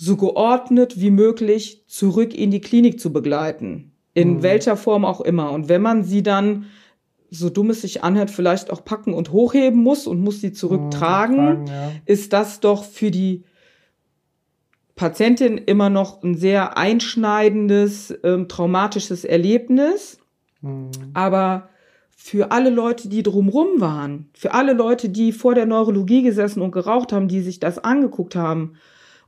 [0.00, 3.90] so geordnet wie möglich zurück in die Klinik zu begleiten.
[4.14, 4.42] In mhm.
[4.44, 5.50] welcher Form auch immer.
[5.50, 6.66] Und wenn man sie dann
[7.30, 11.64] so dumm es sich anhört, vielleicht auch packen und hochheben muss und muss sie zurücktragen,
[11.64, 11.92] oh, ja.
[12.06, 13.42] ist das doch für die
[14.94, 20.20] Patientin immer noch ein sehr einschneidendes, ähm, traumatisches Erlebnis.
[20.60, 20.90] Mhm.
[21.12, 21.70] Aber
[22.16, 26.70] für alle Leute, die drumrum waren, für alle Leute, die vor der Neurologie gesessen und
[26.70, 28.74] geraucht haben, die sich das angeguckt haben,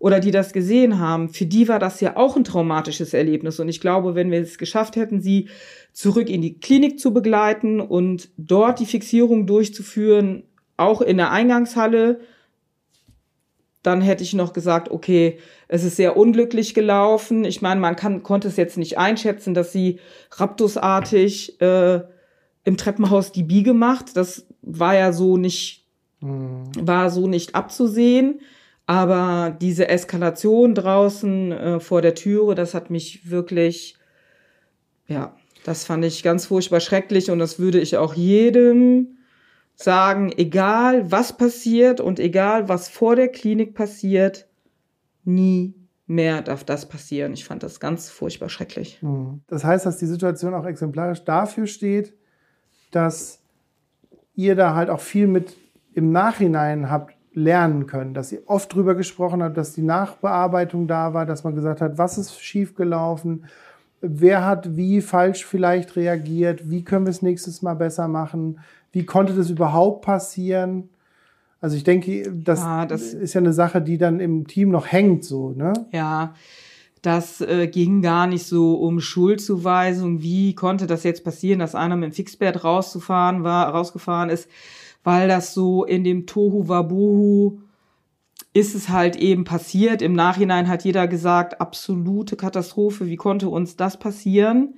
[0.00, 3.60] oder die das gesehen haben, für die war das ja auch ein traumatisches Erlebnis.
[3.60, 5.48] Und ich glaube, wenn wir es geschafft hätten, sie
[5.92, 10.44] zurück in die Klinik zu begleiten und dort die Fixierung durchzuführen,
[10.78, 12.20] auch in der Eingangshalle,
[13.82, 17.44] dann hätte ich noch gesagt, okay, es ist sehr unglücklich gelaufen.
[17.44, 20.00] Ich meine, man kann, konnte es jetzt nicht einschätzen, dass sie
[20.32, 22.00] raptusartig äh,
[22.64, 24.16] im Treppenhaus die Biege macht.
[24.16, 25.84] Das war ja so nicht,
[26.20, 26.70] mhm.
[26.80, 28.40] war so nicht abzusehen.
[28.90, 33.94] Aber diese Eskalation draußen äh, vor der Türe, das hat mich wirklich,
[35.06, 39.18] ja, das fand ich ganz furchtbar schrecklich und das würde ich auch jedem
[39.76, 44.48] sagen, egal was passiert und egal was vor der Klinik passiert,
[45.22, 45.72] nie
[46.08, 47.32] mehr darf das passieren.
[47.32, 49.00] Ich fand das ganz furchtbar schrecklich.
[49.02, 49.42] Hm.
[49.46, 52.12] Das heißt, dass die Situation auch exemplarisch dafür steht,
[52.90, 53.40] dass
[54.34, 55.56] ihr da halt auch viel mit
[55.94, 61.14] im Nachhinein habt lernen können, dass sie oft drüber gesprochen hat, dass die Nachbearbeitung da
[61.14, 63.44] war, dass man gesagt hat, was ist schiefgelaufen,
[64.00, 68.58] wer hat wie falsch vielleicht reagiert, wie können wir es nächstes Mal besser machen,
[68.92, 70.88] wie konnte das überhaupt passieren.
[71.60, 74.86] Also ich denke, das, ah, das ist ja eine Sache, die dann im Team noch
[74.86, 75.72] hängt, so, ne?
[75.92, 76.34] Ja,
[77.02, 80.22] das äh, ging gar nicht so um Schuldzuweisung.
[80.22, 84.48] Wie konnte das jetzt passieren, dass einer mit dem Fixbett rauszufahren war, rausgefahren ist?
[85.02, 87.60] Weil das so in dem Tohu Wabuhu
[88.52, 90.02] ist es halt eben passiert.
[90.02, 94.74] Im Nachhinein hat jeder gesagt, absolute Katastrophe, wie konnte uns das passieren?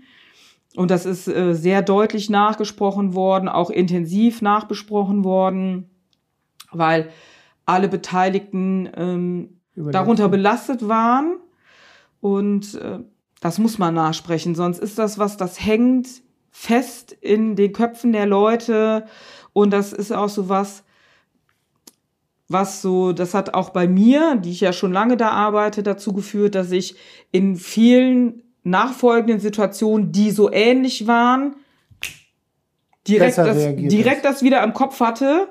[0.74, 5.90] Und das ist äh, sehr deutlich nachgesprochen worden, auch intensiv nachbesprochen worden,
[6.70, 7.10] weil
[7.66, 11.36] alle Beteiligten ähm, darunter belastet waren.
[12.20, 13.00] Und äh,
[13.40, 16.08] das muss man nachsprechen, sonst ist das was, das hängt
[16.50, 19.06] fest in den Köpfen der Leute
[19.52, 20.84] und das ist auch so was,
[22.48, 26.12] was so, das hat auch bei mir, die ich ja schon lange da arbeite, dazu
[26.12, 26.96] geführt, dass ich
[27.30, 31.56] in vielen nachfolgenden Situationen, die so ähnlich waren,
[33.08, 35.48] direkt, das, direkt das wieder im Kopf hatte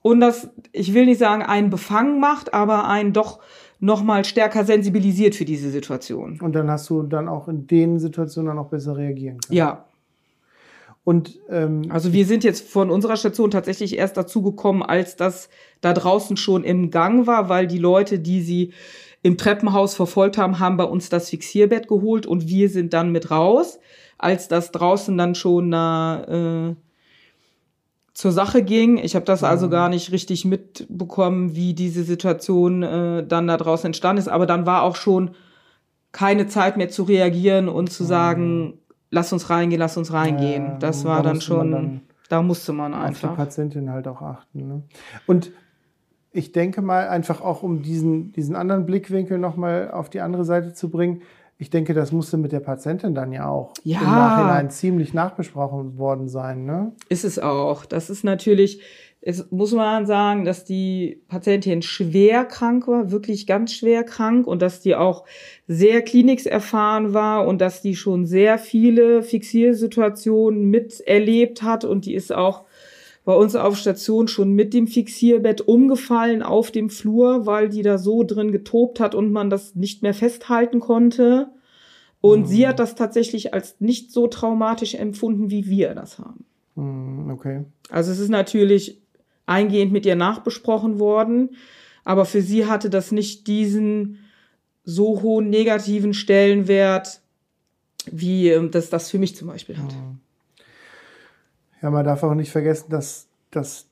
[0.00, 3.40] und das, ich will nicht sagen, einen befangen macht, aber einen doch
[3.80, 6.40] noch mal stärker sensibilisiert für diese Situation.
[6.40, 9.56] Und dann hast du dann auch in den Situationen dann auch besser reagieren können.
[9.56, 9.84] Ja,
[11.04, 15.50] und ähm, also wir sind jetzt von unserer Station tatsächlich erst dazu gekommen, als das
[15.82, 18.72] da draußen schon im Gang war, weil die Leute, die sie
[19.22, 23.30] im Treppenhaus verfolgt haben, haben bei uns das Fixierbett geholt und wir sind dann mit
[23.30, 23.78] raus,
[24.18, 26.74] als das draußen dann schon na, äh,
[28.14, 28.96] zur Sache ging.
[28.96, 33.86] Ich habe das also gar nicht richtig mitbekommen, wie diese Situation äh, dann da draußen
[33.86, 34.28] entstanden ist.
[34.28, 35.32] Aber dann war auch schon
[36.12, 38.78] keine Zeit mehr zu reagieren und zu sagen,
[39.10, 40.64] lass uns reingehen, lass uns reingehen.
[40.64, 43.36] Ja, das da war dann musste man schon, dann da musste man auf die einfach.
[43.36, 44.66] Patientin halt auch achten.
[44.68, 44.82] Ne?
[45.26, 45.52] Und
[46.32, 50.72] ich denke mal, einfach auch um diesen, diesen anderen Blickwinkel nochmal auf die andere Seite
[50.74, 51.22] zu bringen,
[51.56, 54.00] ich denke, das musste mit der Patientin dann ja auch Ja.
[54.00, 56.64] im Nachhinein ziemlich nachbesprochen worden sein.
[56.64, 56.90] Ne?
[57.08, 57.84] Ist es auch.
[57.84, 58.80] Das ist natürlich,
[59.26, 64.60] es muss man sagen, dass die Patientin schwer krank war, wirklich ganz schwer krank und
[64.60, 65.24] dass die auch
[65.66, 72.34] sehr klinikserfahren war und dass die schon sehr viele Fixiersituationen miterlebt hat und die ist
[72.34, 72.64] auch
[73.24, 77.96] bei uns auf Station schon mit dem Fixierbett umgefallen auf dem Flur, weil die da
[77.96, 81.48] so drin getobt hat und man das nicht mehr festhalten konnte.
[82.20, 86.44] Und sie hat das tatsächlich als nicht so traumatisch empfunden, wie wir das haben.
[86.76, 87.64] Hm, okay.
[87.88, 89.03] Also es ist natürlich
[89.46, 91.56] eingehend mit ihr nachbesprochen worden,
[92.04, 94.18] aber für sie hatte das nicht diesen
[94.84, 97.20] so hohen negativen Stellenwert,
[98.10, 99.94] wie ähm, das das für mich zum Beispiel hat.
[101.80, 103.86] Ja, man darf auch nicht vergessen, dass, dass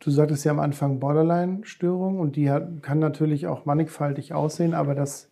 [0.00, 4.94] du sagtest ja am Anfang Borderline-Störung und die hat, kann natürlich auch mannigfaltig aussehen, aber
[4.94, 5.28] dass,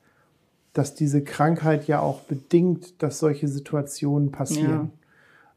[0.73, 4.71] dass diese Krankheit ja auch bedingt, dass solche Situationen passieren.
[4.71, 4.99] Ja.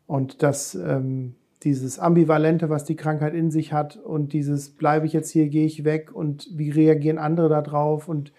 [0.07, 5.13] Und dass ähm, dieses Ambivalente, was die Krankheit in sich hat und dieses bleibe ich
[5.13, 8.31] jetzt hier, gehe ich weg und wie reagieren andere darauf und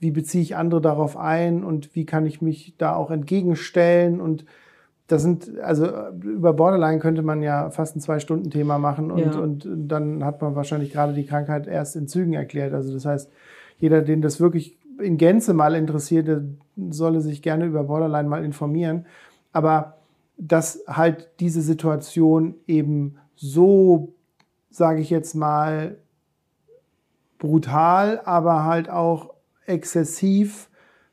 [0.00, 4.44] wie beziehe ich andere darauf ein und wie kann ich mich da auch entgegenstellen und
[5.06, 5.86] das sind, also
[6.22, 9.38] über Borderline könnte man ja fast ein Zwei-Stunden-Thema machen und, Ja.
[9.38, 12.72] und dann hat man wahrscheinlich gerade die Krankheit erst in Zügen erklärt.
[12.72, 13.30] Also das heißt,
[13.78, 16.42] jeder, den das wirklich in Gänze mal interessiert, der
[16.90, 19.04] solle sich gerne über Borderline mal informieren.
[19.52, 19.98] Aber
[20.36, 24.14] dass halt diese Situation eben so,
[24.70, 25.98] sage ich jetzt mal,
[27.38, 29.34] brutal, aber halt auch
[29.66, 30.68] exzessiv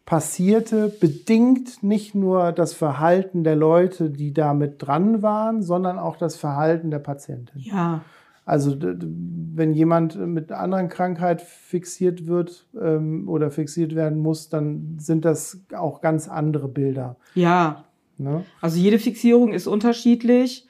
[0.05, 6.17] passierte, bedingt nicht nur das Verhalten der Leute, die da mit dran waren, sondern auch
[6.17, 7.61] das Verhalten der Patientin.
[7.61, 8.01] Ja,
[8.43, 14.97] Also wenn jemand mit einer anderen Krankheit fixiert wird ähm, oder fixiert werden muss, dann
[14.97, 17.17] sind das auch ganz andere Bilder.
[17.35, 17.85] ja.
[18.19, 18.45] Ne?
[18.61, 20.67] Also jede Fixierung ist unterschiedlich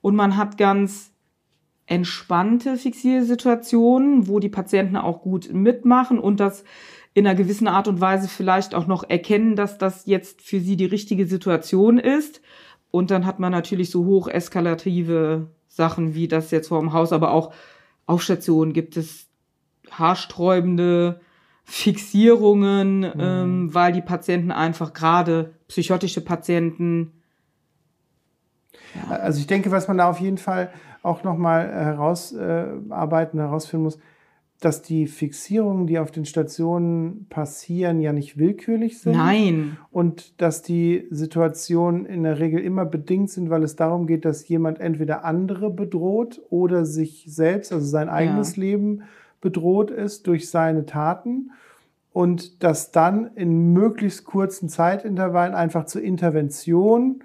[0.00, 1.12] und man hat ganz
[1.86, 6.64] entspannte Fixiersituationen, wo die Patienten auch gut mitmachen und das
[7.12, 10.76] in einer gewissen Art und Weise vielleicht auch noch erkennen, dass das jetzt für sie
[10.76, 12.40] die richtige Situation ist.
[12.90, 17.32] Und dann hat man natürlich so hocheskalative Sachen wie das jetzt vor dem Haus, aber
[17.32, 17.52] auch
[18.06, 19.28] auf Stationen gibt es
[19.90, 21.20] haarsträubende
[21.64, 27.12] Fixierungen, ähm, weil die Patienten einfach gerade psychotische Patienten
[29.18, 30.70] Also ich denke, was man da auf jeden Fall
[31.02, 33.98] auch nochmal herausarbeiten, herausfinden muss,
[34.60, 39.16] dass die Fixierungen, die auf den Stationen passieren, ja nicht willkürlich sind.
[39.16, 39.76] Nein.
[39.90, 44.48] Und dass die Situationen in der Regel immer bedingt sind, weil es darum geht, dass
[44.48, 48.62] jemand entweder andere bedroht oder sich selbst, also sein eigenes Ja.
[48.62, 49.02] Leben
[49.44, 51.52] bedroht ist durch seine Taten.
[52.12, 57.20] Und dass dann in möglichst kurzen Zeitintervallen einfach zur Intervention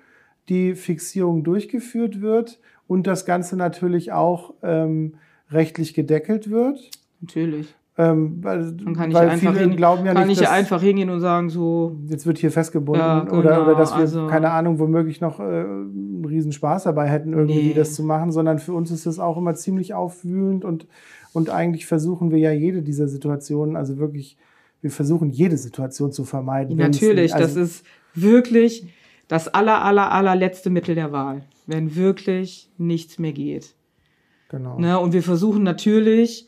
[0.49, 5.13] die Fixierung durchgeführt wird und das Ganze natürlich auch ähm,
[5.51, 6.89] rechtlich gedeckelt wird.
[7.21, 7.75] Natürlich.
[7.99, 10.81] Ähm, weil Man kann nicht weil einfach, viele hin, glauben ja kann nicht, dass einfach
[10.81, 14.25] hingehen und sagen so, jetzt wird hier festgebunden Ja, oder, genau, oder dass wir, also-
[14.27, 17.73] keine Ahnung, womöglich noch äh, einen riesen Spaß dabei hätten, irgendwie Nee.
[17.73, 20.87] das zu machen, sondern für uns ist das auch immer ziemlich aufwühlend und,
[21.33, 24.37] und eigentlich versuchen wir ja jede dieser Situationen, also wirklich,
[24.81, 26.77] wir versuchen jede Situation zu vermeiden.
[26.77, 28.87] natürlich, also, das ist wirklich
[29.27, 33.75] das aller, aller, allerletzte Mittel der Wahl, wenn wirklich nichts mehr geht.
[34.49, 34.79] Genau.
[34.79, 34.99] Ne?
[34.99, 36.47] Und wir versuchen natürlich,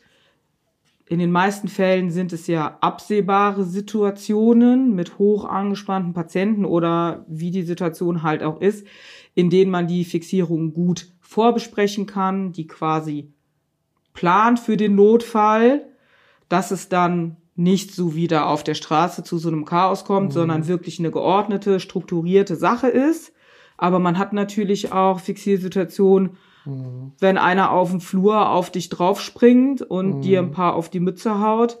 [1.06, 7.50] in den meisten Fällen sind es ja absehbare Situationen mit hoch angespannten Patienten oder wie
[7.50, 8.86] die Situation halt auch ist,
[9.34, 13.32] in denen man die Fixierung gut vorbesprechen kann, die quasi
[14.14, 15.84] plant für den Notfall,
[16.48, 20.68] dass es dann nicht so wieder auf der Straße zu so einem Chaos kommt, sondern
[20.68, 23.32] wirklich eine geordnete, strukturierte Sache ist.
[23.76, 26.36] Aber man hat natürlich auch Fixiersituationen,
[27.18, 31.40] wenn einer auf dem Flur auf dich draufspringt und dir ein paar auf die Mütze
[31.40, 31.80] haut,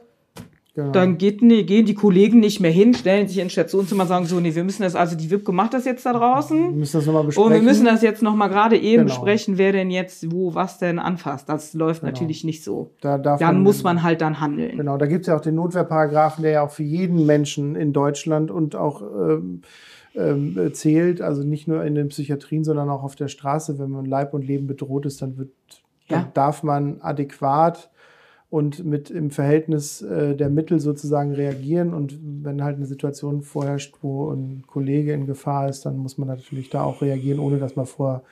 [0.74, 0.90] Genau.
[0.90, 4.24] Dann geht, nee, gehen die Kollegen nicht mehr hin, stellen sich ins Stationszimmer und sagen
[4.24, 6.58] so, nee, wir müssen das, also die WIPke macht das jetzt da draußen.
[6.58, 7.46] Wir müssen das nochmal besprechen.
[7.46, 9.14] Und wir müssen das jetzt nochmal gerade eben genau.
[9.14, 11.50] besprechen, wer denn jetzt wo was denn anfasst.
[11.50, 12.12] Das läuft genau.
[12.12, 12.92] natürlich nicht so.
[13.02, 14.78] Da dann man, muss man halt dann handeln.
[14.78, 17.92] Genau, da gibt es ja auch den Notwehrparagraphen, der ja auch für jeden Menschen in
[17.92, 19.60] Deutschland und auch ähm,
[20.14, 21.20] ähm, zählt.
[21.20, 23.78] Also nicht nur in den Psychiatrien, sondern auch auf der Straße.
[23.78, 25.50] Wenn man Leib und Leben bedroht ist, dann wird,
[26.08, 26.16] ja.
[26.16, 27.90] dann darf man adäquat
[28.52, 31.94] und mit im Verhältnis äh, der Mittel sozusagen reagieren.
[31.94, 36.28] Und wenn halt eine Situation vorherrscht, wo ein Kollege in Gefahr ist, dann muss man
[36.28, 38.22] natürlich da auch reagieren, ohne dass man vorher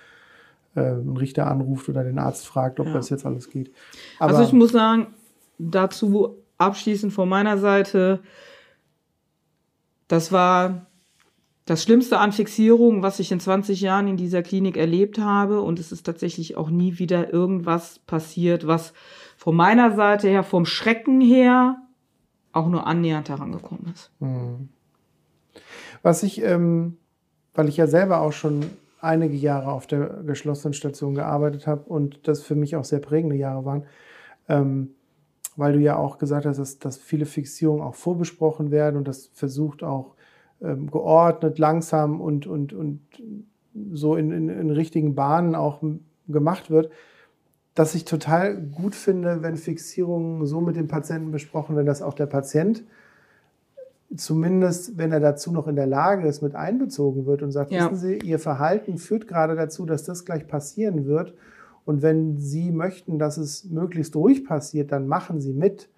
[0.74, 2.92] äh, einen Richter anruft oder den Arzt fragt, ob ja.
[2.92, 3.72] das jetzt alles geht.
[4.18, 5.06] Aber also ich muss sagen,
[5.58, 8.20] dazu abschließend von meiner Seite,
[10.06, 10.84] das war
[11.64, 15.62] das Schlimmste an Fixierung, was ich in 20 Jahren in dieser Klinik erlebt habe.
[15.62, 18.92] Und es ist tatsächlich auch nie wieder irgendwas passiert, was
[19.40, 21.78] von meiner Seite her, vom Schrecken her,
[22.52, 24.12] auch nur annähernd herangekommen ist.
[24.20, 24.68] Hm.
[26.02, 26.98] Was ich, ähm,
[27.54, 28.66] weil ich ja selber auch schon
[29.00, 33.34] einige Jahre auf der geschlossenen Station gearbeitet habe und das für mich auch sehr prägende
[33.34, 33.84] Jahre waren,
[34.46, 34.90] ähm,
[35.56, 39.30] weil du ja auch gesagt hast, dass, dass viele Fixierungen auch vorbesprochen werden und das
[39.32, 40.16] versucht auch
[40.60, 43.00] ähm, geordnet, langsam und, und, und
[43.94, 45.80] so in, in, in richtigen Bahnen auch
[46.28, 46.92] gemacht wird
[47.80, 52.12] dass ich total gut finde, wenn Fixierungen so mit dem Patienten besprochen werden, dass auch
[52.12, 52.84] der Patient
[54.14, 57.86] zumindest, wenn er dazu noch in der Lage ist, mit einbezogen wird und sagt, ja.
[57.86, 61.32] wissen Sie, Ihr Verhalten führt gerade dazu, dass das gleich passieren wird.
[61.86, 65.88] Und wenn Sie möchten, dass es möglichst ruhig passiert, dann machen Sie mit,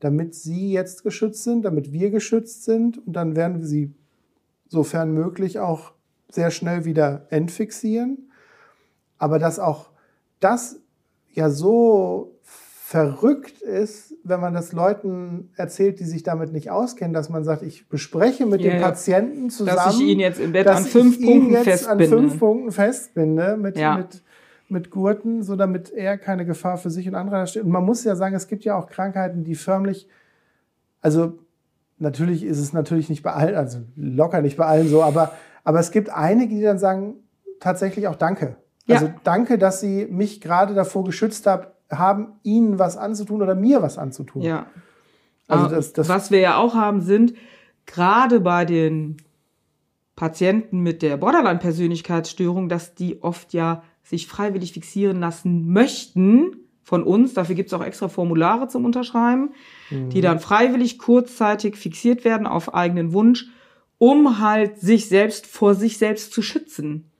[0.00, 2.98] damit Sie jetzt geschützt sind, damit wir geschützt sind.
[3.06, 3.94] Und dann werden wir Sie,
[4.68, 5.92] sofern möglich, auch
[6.28, 8.30] sehr schnell wieder entfixieren.
[9.16, 9.88] Aber dass auch
[10.38, 10.80] das
[11.32, 12.40] ja so
[12.90, 17.62] verrückt ist, wenn man das Leuten erzählt, die sich damit nicht auskennen, dass man sagt,
[17.62, 18.72] ich bespreche mit yeah.
[18.72, 22.04] dem Patienten zusammen, dass ich ihn jetzt im Bett an fünf Punkten festbinde.
[22.04, 23.96] an fünf Punkten festbinde mit, ja.
[23.96, 24.24] mit,
[24.68, 27.62] mit Gurten, so damit er keine Gefahr für sich und andere steht.
[27.62, 30.08] Und man muss ja sagen, es gibt ja auch Krankheiten, die förmlich,
[31.00, 31.38] also
[31.98, 35.78] natürlich ist es natürlich nicht bei allen, also locker nicht bei allen so, aber, aber
[35.78, 37.14] es gibt einige, die dann sagen,
[37.60, 38.56] tatsächlich auch Danke.
[38.92, 39.14] Also ja.
[39.24, 43.98] danke, dass Sie mich gerade davor geschützt hab, haben, Ihnen was anzutun oder mir was
[43.98, 44.42] anzutun.
[44.42, 44.66] Ja.
[45.48, 47.34] Also das, das was wir ja auch haben, sind
[47.86, 49.16] gerade bei den
[50.14, 57.34] Patienten mit der Borderline-Persönlichkeitsstörung, dass die oft ja sich freiwillig fixieren lassen möchten von uns.
[57.34, 59.50] Dafür gibt es auch extra Formulare zum Unterschreiben,
[59.90, 60.10] mhm.
[60.10, 63.46] die dann freiwillig kurzzeitig fixiert werden auf eigenen Wunsch,
[63.98, 67.10] um halt sich selbst vor sich selbst zu schützen.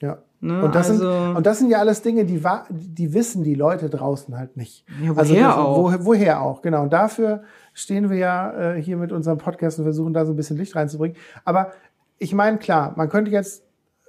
[0.00, 0.22] Ja.
[0.40, 0.62] Ne?
[0.62, 3.88] Und, das also, sind, und das sind ja alles Dinge, die, die wissen die Leute
[3.88, 4.84] draußen halt nicht.
[5.02, 5.76] Ja, woher also das, auch?
[5.78, 6.82] Wo, woher auch, genau.
[6.82, 10.36] Und dafür stehen wir ja äh, hier mit unserem Podcast und versuchen da so ein
[10.36, 11.16] bisschen Licht reinzubringen.
[11.44, 11.72] Aber
[12.18, 13.64] ich meine, klar, man könnte jetzt,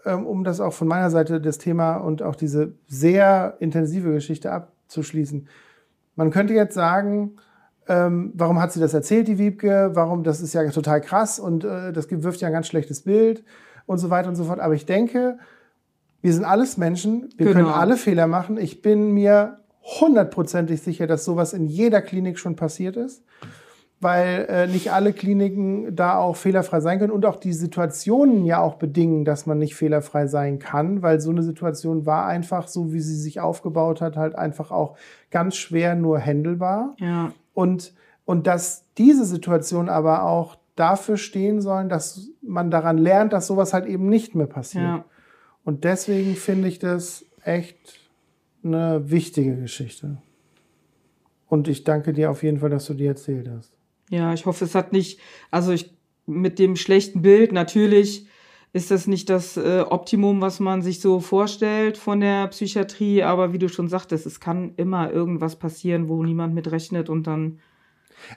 [0.05, 4.51] ähm, um das auch von meiner Seite das Thema und auch diese sehr intensive Geschichte
[4.51, 5.47] abzuschließen,
[6.15, 7.37] man könnte jetzt sagen,
[7.87, 9.91] ähm, warum hat sie das erzählt, die Wiebke?
[9.93, 13.43] Warum, das ist ja total krass und äh, das wirft ja ein ganz schlechtes Bild
[13.85, 14.59] und so weiter und so fort.
[14.59, 15.37] Aber ich denke,
[16.27, 17.59] wir sind alles Menschen, wir genau.
[17.59, 18.57] können alle Fehler machen.
[18.57, 19.59] Ich bin mir
[20.01, 23.23] hundertprozentig sicher, dass sowas in jeder Klinik schon passiert ist,
[24.01, 28.59] weil äh, nicht alle Kliniken da auch fehlerfrei sein können und auch die Situationen ja
[28.59, 32.91] auch bedingen, dass man nicht fehlerfrei sein kann, weil so eine Situation war einfach, so
[32.91, 34.97] wie sie sich aufgebaut hat, halt einfach auch
[35.31, 36.93] ganz schwer nur händelbar.
[36.99, 37.31] Ja.
[37.53, 37.93] Und,
[38.25, 43.73] und dass diese Situation aber auch dafür stehen sollen, dass man daran lernt, dass sowas
[43.73, 44.83] halt eben nicht mehr passiert.
[44.83, 45.05] Ja.
[45.67, 47.99] Und deswegen finde ich das echt
[48.63, 50.21] eine wichtige Geschichte.
[51.45, 53.75] Und ich danke dir auf jeden Fall, dass du die erzählt hast.
[54.09, 55.19] Ja, ich hoffe, es hat nicht,
[55.51, 55.93] also ich,
[56.25, 58.27] mit dem schlechten Bild, natürlich
[58.71, 63.51] ist das nicht das äh, Optimum, was man sich so vorstellt von der Psychiatrie, aber
[63.51, 67.59] wie du schon sagtest, es kann immer irgendwas passieren, wo niemand mit rechnet und dann.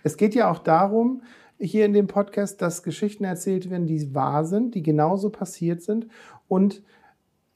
[0.02, 1.22] Es geht ja auch darum,
[1.60, 6.08] hier in dem Podcast, dass Geschichten erzählt werden, die wahr sind, die genauso passiert sind
[6.48, 6.82] und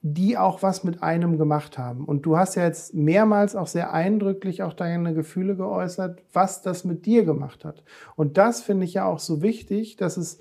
[0.06, 2.04] die auch was mit einem gemacht haben.
[2.04, 6.84] Und du hast ja jetzt mehrmals auch sehr eindrücklich auch deine Gefühle geäußert, was das
[6.84, 7.82] mit dir gemacht hat.
[8.14, 10.40] Und das finde ich ja auch so wichtig, dass es,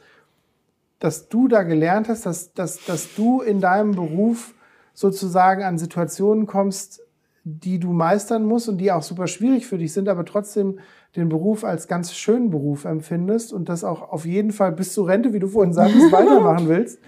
[0.99, 4.53] dass du da gelernt hast, dass, dass, dass du in deinem Beruf
[4.93, 7.01] sozusagen an Situationen kommst,
[7.45, 10.79] die du meistern musst und die auch super schwierig für dich sind, aber trotzdem
[11.15, 15.07] den Beruf als ganz schönen Beruf empfindest und das auch auf jeden Fall bis zur
[15.07, 16.99] Rente, wie du vorhin sagtest, weitermachen willst.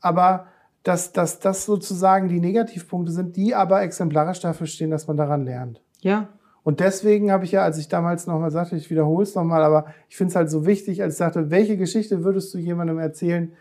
[0.00, 0.48] Aber
[0.86, 5.44] dass, dass das sozusagen die Negativpunkte sind, die aber exemplarisch dafür stehen, dass man daran
[5.44, 5.82] lernt.
[6.00, 6.28] Ja.
[6.62, 9.86] Und deswegen habe ich ja, als ich damals nochmal sagte, ich wiederhole es nochmal, aber
[10.08, 13.52] ich finde es halt so wichtig, als ich sagte, welche Geschichte würdest du jemandem erzählen,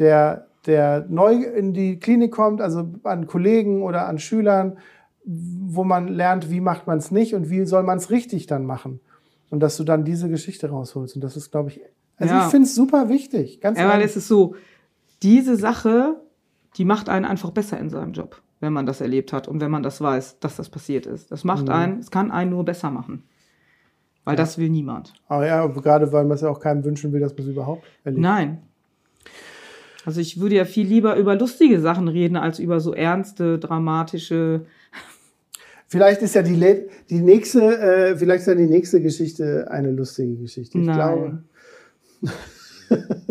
[0.00, 4.78] der, der neu in die Klinik kommt, also an Kollegen oder an Schülern,
[5.24, 8.64] wo man lernt, wie macht man es nicht und wie soll man es richtig dann
[8.64, 8.98] machen.
[9.50, 11.14] Und dass du dann diese Geschichte rausholst.
[11.14, 11.80] Und das ist, glaube ich,
[12.16, 12.44] also Ja.
[12.44, 13.60] ich finde es super wichtig.
[13.60, 14.56] Ganz Ja, weil es ist so,
[15.22, 16.16] diese Sache,
[16.76, 19.70] die macht einen einfach besser in seinem Job, wenn man das erlebt hat und wenn
[19.70, 21.30] man das weiß, dass das passiert ist.
[21.30, 21.48] Das Mhm.
[21.48, 23.22] macht einen, es kann einen nur besser machen.
[24.24, 25.12] Weil das will niemand.
[25.28, 27.84] Aber ja, gerade weil man es ja auch keinem wünschen will, dass man es überhaupt
[28.02, 28.22] erlebt.
[28.22, 28.58] Nein.
[30.04, 34.66] Also ich würde ja viel lieber über lustige Sachen reden, als über so ernste, dramatische.
[35.88, 39.92] Vielleicht ist ja die, le- die nächste, äh, vielleicht ist ja die nächste Geschichte eine
[39.92, 40.78] lustige Geschichte.
[40.78, 40.96] Ich Nein.
[40.96, 41.42] glaube.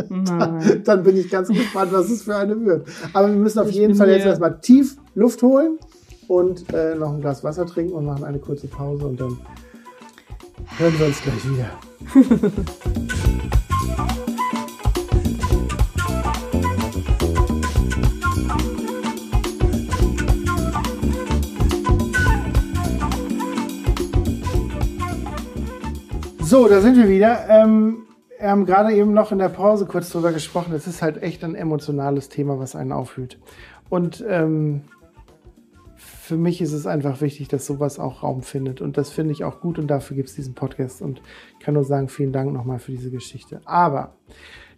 [0.09, 0.81] Nein.
[0.85, 2.87] Dann bin ich ganz gespannt, was es für eine wird.
[3.13, 5.77] Aber wir müssen auf Ich jeden Fall jetzt erstmal tief Luft holen
[6.27, 9.37] und äh, noch ein Glas Wasser trinken und machen eine kurze Pause und dann
[10.77, 11.71] hören wir uns gleich wieder.
[26.45, 27.49] So, da sind wir wieder.
[27.49, 28.05] Ähm,
[28.45, 30.71] wir haben gerade eben noch in der Pause kurz drüber gesprochen.
[30.75, 33.39] Es ist halt echt ein emotionales Thema, was einen aufhült.
[33.89, 34.81] Und ähm,
[35.95, 38.81] für mich ist es einfach wichtig, dass sowas auch Raum findet.
[38.81, 41.01] Und das finde ich auch gut und dafür gibt es diesen Podcast.
[41.01, 41.23] Und
[41.59, 43.61] kann nur sagen, vielen Dank nochmal für diese Geschichte.
[43.65, 44.13] Aber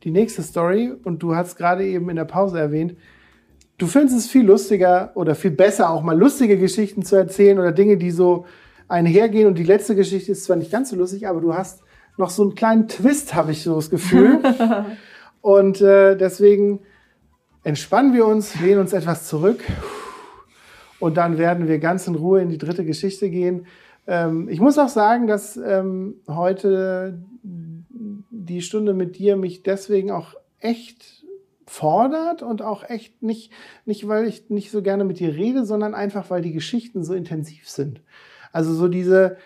[0.05, 2.95] die nächste Story, und du hast gerade eben in der Pause erwähnt,
[3.77, 7.73] du findest es viel lustiger oder viel besser, auch mal lustige Geschichten zu erzählen oder
[7.73, 8.45] Dinge, die so
[8.87, 9.45] einhergehen.
[9.45, 11.83] Und die letzte Geschichte ist zwar nicht ganz so lustig, aber du hast
[12.17, 14.39] noch so einen kleinen Twist, habe ich so das Gefühl.
[15.41, 16.79] und äh, deswegen
[17.63, 19.63] entspannen wir uns, lehnen uns etwas zurück
[20.99, 23.67] und dann werden wir ganz in Ruhe in die dritte Geschichte gehen.
[24.07, 30.35] Ähm, ich muss auch sagen, dass ähm, heute die Stunde mit dir mich deswegen auch
[30.59, 31.25] echt
[31.65, 33.51] fordert und auch echt nicht,
[33.85, 37.13] nicht, weil ich nicht so gerne mit dir rede, sondern einfach, weil die Geschichten so
[37.13, 38.01] intensiv sind.
[38.53, 39.37] Also so diese,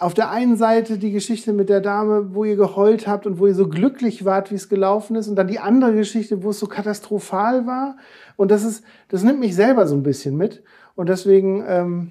[0.00, 3.46] auf der einen Seite die Geschichte mit der Dame, wo ihr geheult habt und wo
[3.46, 6.58] ihr so glücklich wart, wie es gelaufen ist, und dann die andere Geschichte, wo es
[6.58, 7.96] so katastrophal war.
[8.36, 10.62] Und das ist, das nimmt mich selber so ein bisschen mit.
[10.94, 12.10] Und deswegen ähm,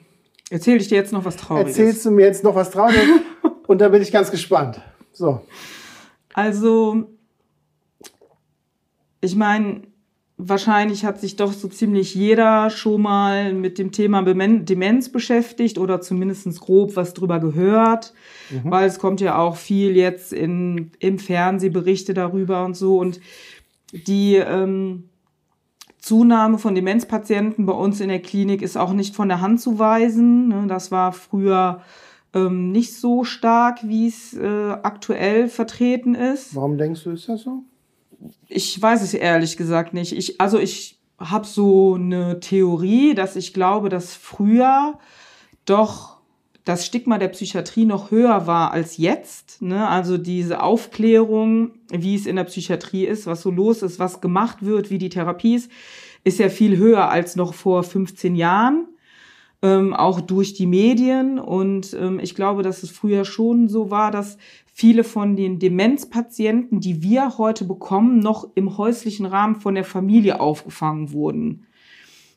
[0.49, 1.77] Erzähl ich dir jetzt noch was Trauriges.
[1.77, 3.03] erzählst du mir jetzt noch was Trauriges
[3.67, 4.81] und da bin ich ganz gespannt.
[5.11, 5.41] So.
[6.33, 7.07] Also,
[9.21, 9.81] ich meine,
[10.41, 15.99] wahrscheinlich hat sich doch so ziemlich jeder schon mal mit dem Thema Demenz beschäftigt oder
[15.99, 18.13] zumindest grob was drüber gehört,
[18.63, 22.97] weil es kommt ja auch viel jetzt in, im Fernsehberichte darüber und so.
[22.97, 23.19] Und
[23.91, 25.09] die ähm,
[25.97, 29.77] Zunahme von Demenzpatienten bei uns in der Klinik ist auch nicht von der Hand zu
[29.77, 30.47] weisen.
[30.47, 30.65] Ne?
[30.67, 31.81] Das war früher
[32.33, 36.55] ähm, nicht so stark, wie es äh, aktuell vertreten ist.
[36.55, 37.63] Warum denkst du, ist das so?
[38.47, 40.13] Ich weiß es ehrlich gesagt nicht.
[40.13, 44.97] Ich, also ich habe so eine Theorie, dass ich glaube, dass früher
[45.65, 46.19] doch
[46.65, 49.61] das Stigma der Psychiatrie noch höher war als jetzt.
[49.61, 49.87] Ne?
[49.87, 54.63] Also diese Aufklärung, wie es in der Psychiatrie ist, was so los ist, was gemacht
[54.63, 55.71] wird, wie die Therapie ist,
[56.23, 58.87] ist ja viel höher als noch vor 15 Jahren.
[59.61, 61.39] Ähm, auch durch die Medien.
[61.39, 64.37] Und ähm, ich glaube, dass es früher schon so war, dass
[64.79, 70.39] viele von den Demenzpatienten, die wir heute bekommen, noch im häuslichen Rahmen von der Familie
[70.39, 71.65] aufgefangen wurden.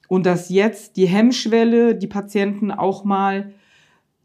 [0.08, 3.54] Und dass jetzt die Hemmschwelle, die Patienten auch mal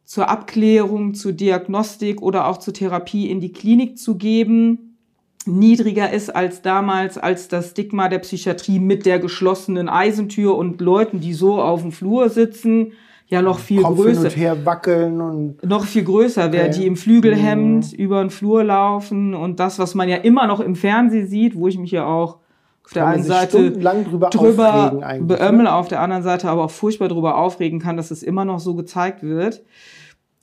[0.03, 4.97] zur Abklärung, zur Diagnostik oder auch zur Therapie in die Klinik zu geben,
[5.45, 11.19] niedriger ist als damals, als das Stigma der Psychiatrie mit der geschlossenen Eisentür und Leuten,
[11.19, 12.93] die so auf dem Flur sitzen,
[13.27, 16.69] ja noch viel Kopf hin größer und her wackeln und noch viel größer Okay.
[16.71, 20.75] die im Flügelhemd über den Flur laufen und das, was man ja immer noch im
[20.75, 22.37] Fernsehen sieht, wo ich mich ja auch
[22.85, 25.27] auf der einen Seite stundenlang drüber, drüber eigentlich.
[25.27, 25.73] beömmel, Ne?
[25.73, 28.75] auf der anderen Seite aber auch furchtbar drüber aufregen kann, dass es immer noch so
[28.75, 29.61] gezeigt wird.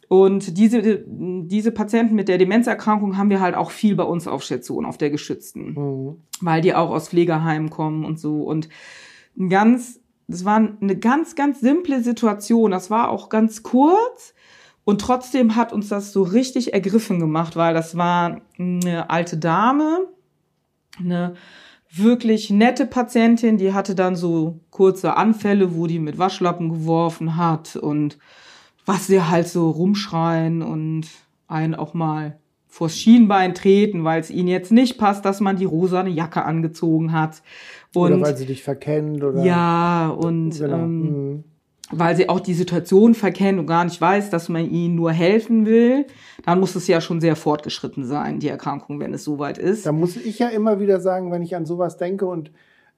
[0.09, 4.43] Und diese, diese Patienten mit der Demenzerkrankung haben wir halt auch viel bei uns auf
[4.43, 6.17] Station, auf der geschützten Mhm.
[6.43, 8.43] weil die auch aus Pflegeheimen kommen und so.
[8.43, 8.69] Und
[9.39, 12.71] ein ganz, das war eine ganz, ganz simple Situation.
[12.71, 14.35] Das war auch ganz kurz.
[14.85, 20.07] Und trotzdem hat uns das so richtig ergriffen gemacht, weil das war eine alte Dame,
[20.99, 21.35] eine
[21.91, 27.77] wirklich nette Patientin, die hatte dann so kurze Anfälle, wo die mit Waschlappen geworfen hat
[27.77, 28.19] und
[28.85, 31.07] was sie halt so rumschreien und
[31.47, 32.39] einen auch mal
[32.75, 37.13] vors Schienbein treten, weil es ihnen jetzt nicht passt, dass man die rosane Jacke angezogen
[37.13, 37.41] hat.
[37.95, 40.79] Oder Und weil sie dich verkennt oder ja, und Genau.
[40.79, 41.45] ähm, Mhm.
[41.93, 45.67] weil sie auch die Situation verkennt und gar nicht weiß, dass man ihnen nur helfen
[45.67, 46.07] will,
[46.45, 49.87] dann muss es ja schon sehr fortgeschritten sein, die Erkrankung, wenn es soweit ist.
[49.87, 52.51] Da muss ich ja immer wieder sagen, wenn ich an sowas denke und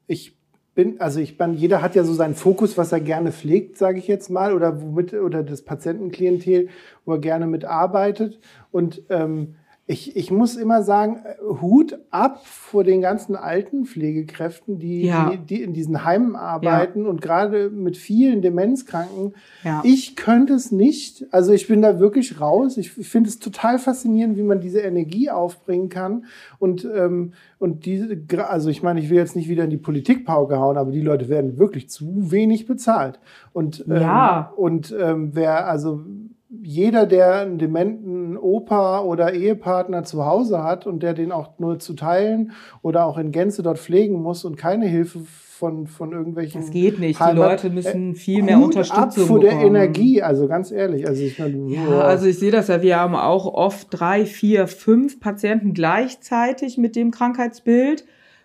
[0.07, 0.39] ich
[0.75, 3.99] bin, also ich bin, jeder hat ja so seinen Fokus, was er gerne pflegt, sage
[3.99, 6.69] ich jetzt mal, oder womit, oder das Patientenklientel,
[7.05, 8.39] wo er gerne mitarbeitet.
[8.71, 9.57] Und ähm,
[9.89, 15.31] ich, ich muss immer sagen, äh, Hut ab vor den ganzen alten Pflegekräften, die, Ja.
[15.31, 19.35] die, die in diesen Heimen arbeiten und gerade mit vielen Demenzkranken.
[19.63, 19.83] Ja.
[19.85, 21.27] Ich könnte es nicht.
[21.31, 22.77] Also ich bin da wirklich raus.
[22.79, 26.25] Ich finde es total faszinierend, wie man diese Energie aufbringen kann.
[26.59, 28.19] Und, ähm, und diese,
[28.49, 31.29] also ich meine, ich will jetzt nicht wieder in die Politikpauke hauen, aber die Leute
[31.29, 33.21] werden wirklich zu wenig bezahlt.
[33.53, 34.53] Und, ähm, Ja.
[34.57, 36.01] und ähm, wer, also
[36.49, 41.79] jeder, der einen dementen Opa oder Ehepartner zu Hause hat und der den auch nur
[41.79, 46.61] zu teilen oder auch in Gänze dort pflegen muss und keine Hilfe von, von irgendwelchen.
[46.61, 47.19] Das geht nicht.
[47.19, 49.67] Die Heimat- Leute müssen Äh, viel mehr Hut Unterstützung ab vor der bekommen.
[49.67, 51.07] Energie, also ganz ehrlich.
[51.09, 54.69] Also ich meine, Ja, also ich sehe das ja, wir haben auch oft drei, vier,
[54.69, 58.05] fünf Patienten gleichzeitig mit dem Krankheitsbild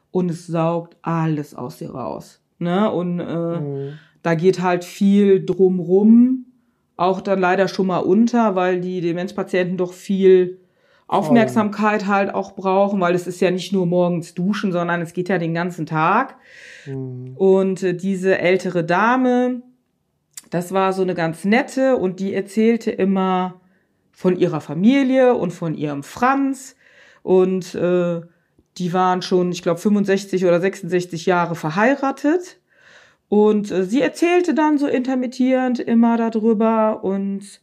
[0.10, 2.42] und es saugt alles aus dir raus.
[2.60, 2.90] Ne?
[2.92, 3.94] Und äh, Mhm.
[4.24, 6.46] da geht halt viel drumrum,
[7.02, 10.60] auch dann leider schon mal unter, weil die Demenzpatienten doch viel
[11.12, 15.28] Aufmerksamkeit halt auch brauchen, weil es ist ja nicht nur morgens duschen, sondern es geht
[15.28, 16.38] ja den ganzen Tag.
[16.86, 17.36] Mhm.
[17.36, 19.62] Und äh, diese ältere Dame,
[20.52, 23.60] das war so eine ganz nette und die erzählte immer
[24.14, 26.78] von ihrer Familie und von ihrem Franz.
[27.24, 28.22] Und äh,
[28.78, 32.61] die waren schon, ich glaube, 65 oder 66 Jahre verheiratet.
[33.32, 37.02] Und äh, sie erzählte dann so intermittierend immer darüber.
[37.02, 37.62] Und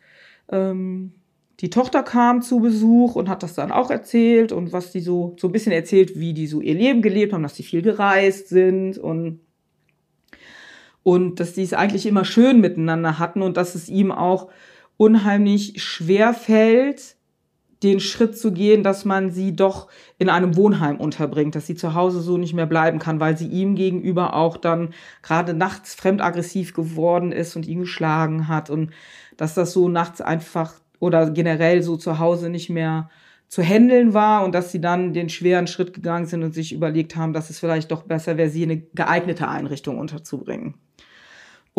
[0.50, 1.12] ähm,
[1.60, 5.36] die Tochter kam zu Besuch und hat das dann auch erzählt und was die so,
[5.38, 8.48] so ein bisschen erzählt, wie die so ihr Leben gelebt haben, dass sie viel gereist
[8.48, 9.40] sind und
[11.02, 14.48] und dass die es eigentlich immer schön miteinander hatten und dass es ihm auch
[14.96, 17.16] unheimlich schwer fällt,
[17.82, 21.94] den Schritt zu gehen, dass man sie doch in einem Wohnheim unterbringt, dass sie zu
[21.94, 24.90] Hause so nicht mehr bleiben kann, weil sie ihm gegenüber auch dann
[25.22, 28.90] gerade nachts fremdaggressiv geworden ist und ihn geschlagen hat und
[29.36, 33.08] dass das so nachts einfach oder generell so zu Hause nicht mehr
[33.46, 37.16] zu handeln war und dass sie dann den schweren Schritt gegangen sind und sich überlegt
[37.16, 40.74] haben, dass es vielleicht doch besser wäre, sie in eine geeignete Einrichtung unterzubringen.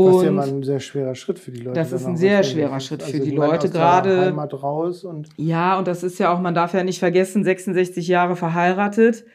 [0.08, 1.76] Das ist ja Und- mal ein sehr schwerer Schritt für die Leute.
[1.80, 5.78] Das ist ein sehr schwerer Schritt für Also die Leute, gerade- Heimat raus und Ja,
[5.78, 9.26] und das ist ja auch, man darf ja nicht vergessen, 66 Jahre verheiratet.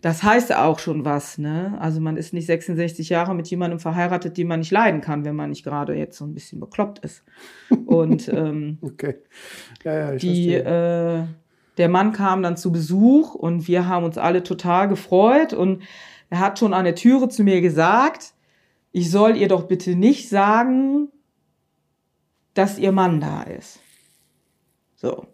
[0.00, 1.76] Das heißt auch schon was, ne?
[1.80, 5.36] Also man ist nicht 66 Jahre mit jemandem verheiratet, den man nicht leiden kann, wenn
[5.36, 7.22] man nicht gerade jetzt so ein bisschen bekloppt ist.
[7.86, 9.14] Und ähm, okay.
[9.84, 11.22] Ja, ja, die, äh,
[11.78, 15.82] der Mann kam dann zu Besuch und wir haben uns alle total gefreut und
[16.28, 18.33] er hat schon an der Türe zu mir gesagt,
[18.94, 21.08] ich soll ihr doch bitte nicht sagen,
[22.54, 23.80] dass ihr Mann da ist.
[24.94, 25.26] So.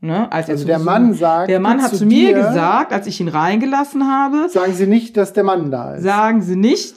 [0.00, 0.30] Ne?
[0.32, 3.20] Als Also der Besuch- Mann sagt Der Mann hat zu mir dir- gesagt, als ich
[3.20, 6.04] ihn reingelassen habe, Sagen Sie nicht, dass der Mann da ist.
[6.04, 6.94] sagen Sie nicht,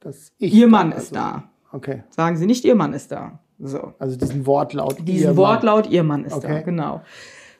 [0.00, 1.44] dass ich Ihr da Mann ist da.
[1.70, 2.02] Okay.
[2.10, 3.38] Sagen Sie nicht, Ihr Mann ist da.
[3.58, 3.94] So.
[4.00, 4.96] Also diesen Wortlaut.
[5.06, 6.62] Diesen Ihr Wortlaut, ihr Mann ist da, Okay.
[6.64, 7.02] genau.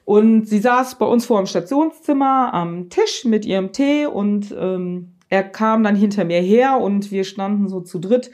[0.05, 5.13] Und sie saß bei uns vor dem Stationszimmer am Tisch mit ihrem Tee und ähm,
[5.29, 8.31] er kam dann hinter mir her und wir standen so zu dritt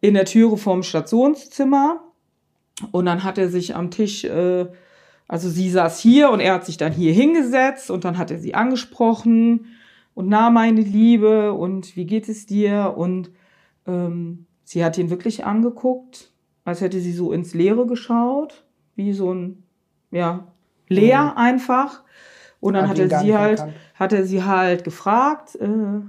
[0.00, 2.02] in der Türe vorm Stationszimmer.
[2.92, 4.66] Und dann hat er sich am Tisch, äh,
[5.28, 8.38] also sie saß hier und er hat sich dann hier hingesetzt und dann hat er
[8.38, 9.66] sie angesprochen
[10.16, 12.94] und na, meine Liebe, und wie geht es dir?
[12.96, 13.30] Und
[13.86, 16.32] ähm, sie hat ihn wirklich angeguckt,
[16.64, 18.64] als hätte sie so ins Leere geschaut,
[18.94, 19.62] wie so ein,
[20.10, 20.46] ja,
[20.88, 22.02] leer einfach.
[22.60, 23.76] Und dann Hat er sie halt, erkannt.
[23.94, 26.00] hat er sie halt gefragt, äh,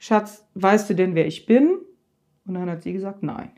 [0.00, 1.78] Schatz, weißt du denn, wer ich bin?
[2.46, 3.50] Und dann hat sie gesagt, nein.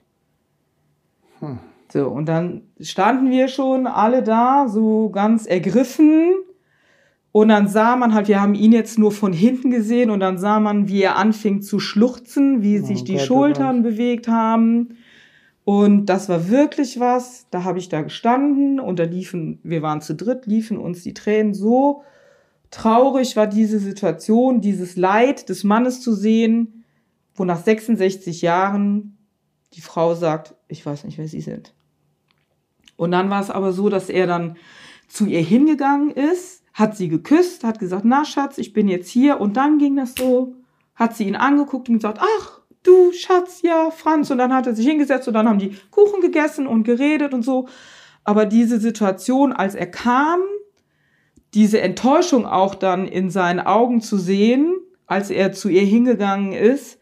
[1.38, 1.60] Hm.
[1.90, 6.32] So, und dann standen wir schon alle da, so ganz ergriffen.
[7.30, 10.36] Und dann sah man halt, wir haben ihn jetzt nur von hinten gesehen und dann
[10.36, 14.26] sah man, wie er anfing zu schluchzen, wie Oh sich die Gott, oh Schultern bewegt
[14.26, 14.96] haben.
[15.64, 17.46] Und das war wirklich was.
[17.50, 21.14] Da habe ich da gestanden und da liefen, wir waren zu dritt, liefen uns die
[21.14, 22.02] Tränen so
[22.72, 26.84] traurig war diese Situation, dieses Leid des Mannes zu sehen,
[27.34, 29.16] wo nach 66 Jahren
[29.74, 31.72] die Frau sagt, ich weiß nicht, wer Sie sind.
[32.96, 34.56] Und dann war es aber so, dass er dann
[35.08, 39.40] zu ihr hingegangen ist, hat sie geküsst, hat gesagt, na Schatz, ich bin jetzt hier.
[39.40, 40.54] Und dann ging das so,
[40.94, 44.30] hat sie ihn angeguckt und gesagt, ach, du Schatz, ja, Franz.
[44.30, 47.42] Und dann hat er sich hingesetzt und dann haben die Kuchen gegessen und geredet und
[47.42, 47.68] so.
[48.24, 50.40] Aber diese Situation, als er kam,
[51.54, 54.74] diese Enttäuschung auch dann in seinen Augen zu sehen,
[55.06, 56.98] als er zu ihr hingegangen ist,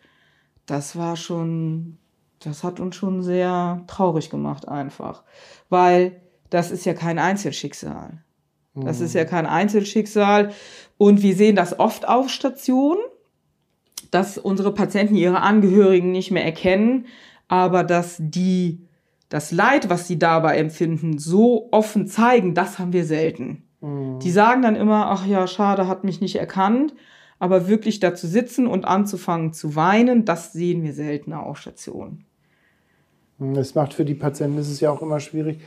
[0.66, 1.98] das war schon
[2.40, 5.24] das hat uns schon sehr traurig gemacht einfach,
[5.68, 8.24] weil das ist ja kein Einzelschicksal.
[8.74, 10.52] Das ist ja kein Einzelschicksal.
[10.96, 13.00] Und wir sehen das oft auf Stationen,
[14.10, 17.06] dass unsere Patienten ihre Angehörigen nicht mehr erkennen,
[17.48, 18.86] aber dass die
[19.28, 23.64] das Leid, was sie dabei empfinden, so offen zeigen, das haben wir selten.
[23.82, 26.94] Die sagen dann immer, ach ja, schade, hat mich nicht erkannt.
[27.38, 32.26] Aber wirklich da zu sitzen und anzufangen zu weinen, das sehen wir seltener auf Stationen.
[33.38, 35.60] Das macht für die Patienten, ist es ja auch immer schwierig,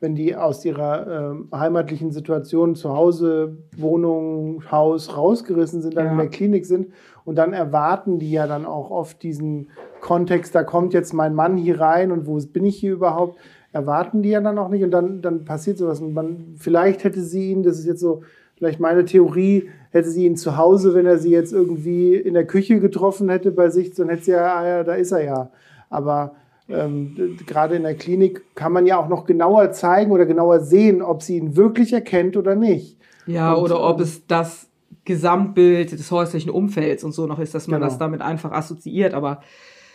[0.00, 6.12] wenn die aus ihrer äh, heimatlichen Situation zu Hause, Wohnung, Haus rausgerissen sind, dann Ja.
[6.12, 6.88] in der Klinik sind
[7.24, 9.68] und dann erwarten die ja dann auch oft diesen
[10.00, 13.38] Kontext, da kommt jetzt mein Mann hier rein und wo bin ich hier überhaupt,
[13.72, 17.20] erwarten die ja dann auch nicht und dann, dann passiert sowas und man, vielleicht hätte
[17.22, 18.22] sie ihn, das ist jetzt so,
[18.56, 22.46] vielleicht meine Theorie, hätte sie ihn zu Hause, wenn er sie jetzt irgendwie in der
[22.46, 25.50] Küche getroffen hätte bei sich, dann hätte sie ja, ah ja, da ist er ja.
[25.88, 26.34] Aber
[26.68, 31.02] ähm, gerade in der Klinik kann man ja auch noch genauer zeigen oder genauer sehen,
[31.02, 32.96] ob sie ihn wirklich erkennt oder nicht.
[33.26, 34.68] Ja, Und, oder ob ähm, es das
[35.04, 37.88] Gesamtbild des häuslichen Umfelds und so noch ist, dass man Genau.
[37.90, 39.14] das damit einfach assoziiert.
[39.14, 39.42] Aber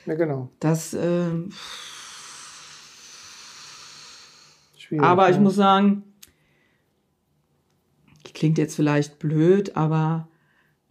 [0.06, 0.50] Ja, genau.
[0.60, 1.50] das, ähm,
[4.88, 5.06] Schwierig.
[5.06, 5.42] aber ich ja.
[5.42, 6.04] muss sagen,
[8.36, 10.28] klingt jetzt vielleicht blöd, aber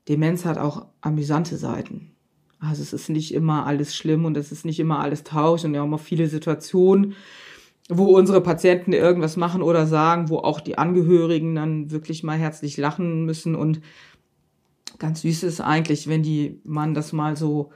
[0.08, 2.10] Demenz hat auch amüsante Seiten.
[2.58, 5.72] Also es ist nicht immer alles schlimm und es ist nicht immer alles traurig und
[5.72, 7.14] wir haben auch viele Situationen,
[7.90, 12.78] wo unsere Patienten irgendwas machen oder sagen, wo auch die Angehörigen dann wirklich mal herzlich
[12.78, 13.82] lachen müssen und
[14.98, 17.70] ganz süß ist eigentlich, wenn die man das mal so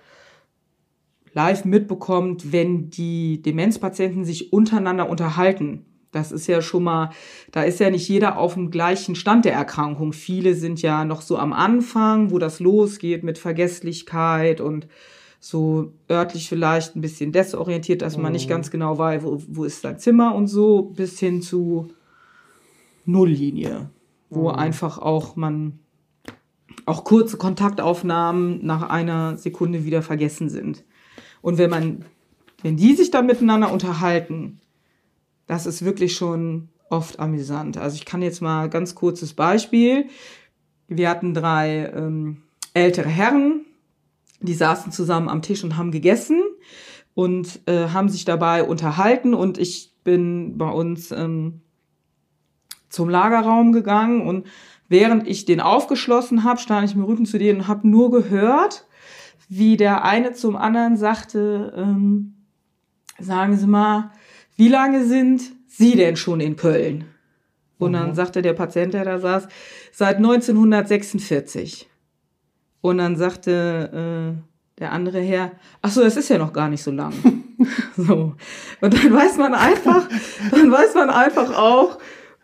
[1.35, 5.85] live mitbekommt, wenn die Demenzpatienten sich untereinander unterhalten.
[6.11, 7.11] Das ist ja schon mal,
[7.53, 10.13] da ist ja nicht jeder auf dem gleichen Stand der Erkrankung.
[10.13, 14.89] Viele sind ja noch so am Anfang, wo das losgeht mit Vergesslichkeit und
[15.41, 19.83] so örtlich vielleicht ein bisschen desorientiert, dass man nicht ganz genau weiß, wo, wo ist
[19.83, 21.89] sein Zimmer und so, bis hin zu
[23.05, 23.91] Nulllinie,
[24.31, 25.79] wo einfach auch man
[26.87, 30.85] auch kurze Kontaktaufnahmen nach einer Sekunde wieder vergessen sind.
[31.41, 32.05] Und wenn man,
[32.63, 34.61] wenn die sich dann miteinander unterhalten,
[35.49, 37.77] das ist wirklich schon oft amüsant.
[37.77, 40.07] Also ich kann jetzt mal ganz kurzes Beispiel.
[40.87, 42.43] Wir hatten drei ähm,
[42.75, 43.65] ältere Herren,
[44.41, 46.43] die saßen zusammen am Tisch und haben gegessen
[47.15, 51.63] und äh, haben sich dabei unterhalten und ich bin bei uns ähm,
[52.89, 54.47] zum Lagerraum gegangen und
[54.89, 58.87] während ich den aufgeschlossen habe, stand ich dem Rücken zu denen und habe nur gehört,
[59.49, 62.35] wie der eine zum anderen sagte, ähm,
[63.19, 64.13] sagen Sie mal,
[64.59, 67.05] wie lange sind Sie denn schon in Köln?
[67.79, 69.47] Und dann sagte der Patient, der da saß,
[69.93, 71.89] seit 1946.
[72.81, 76.83] Und dann sagte äh, der andere Herr, ach so, das ist ja noch gar nicht
[76.83, 77.13] so lang.
[77.97, 78.35] so.
[78.81, 80.09] Und dann weiß man einfach,
[80.51, 81.99] dann weiß man einfach auch,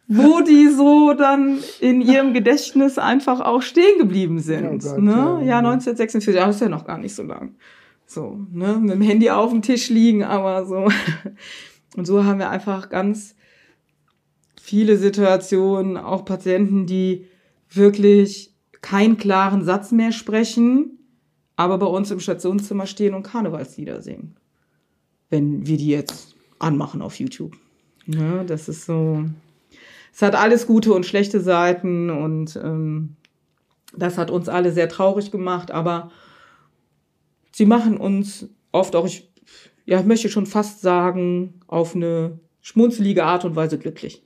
[0.06, 4.66] wo die so dann in ihrem Gedächtnis einfach auch stehen geblieben sind.
[4.66, 5.40] Oh Gott, ne?
[5.40, 5.46] ja.
[5.46, 7.56] ja, 1946, ja, das ist ja noch gar nicht so lang.
[8.06, 10.88] So, ne, mit dem Handy auf dem Tisch liegen, aber so.
[11.94, 13.34] Und so haben wir einfach ganz
[14.60, 17.26] viele Situationen, auch Patienten, die
[17.70, 20.98] wirklich keinen klaren Satz mehr sprechen,
[21.56, 24.36] aber bei uns im Stationszimmer stehen und Karnevalslieder singen.
[25.30, 27.56] Wenn wir die jetzt anmachen auf YouTube.
[28.06, 29.24] Ne, das ist so.
[30.12, 33.16] Es hat alles gute und schlechte Seiten und ähm,
[33.96, 36.10] das hat uns alle sehr traurig gemacht, aber
[37.52, 39.30] sie machen uns oft auch, ich
[39.84, 44.22] ja, ich möchte schon fast sagen, auf eine schmunzelige Art und Weise glücklich.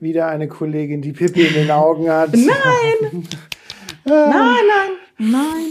[0.00, 2.32] Wieder eine Kollegin, die Pippi in den Augen hat.
[2.34, 3.28] Nein!
[4.04, 5.66] nein, nein, nein.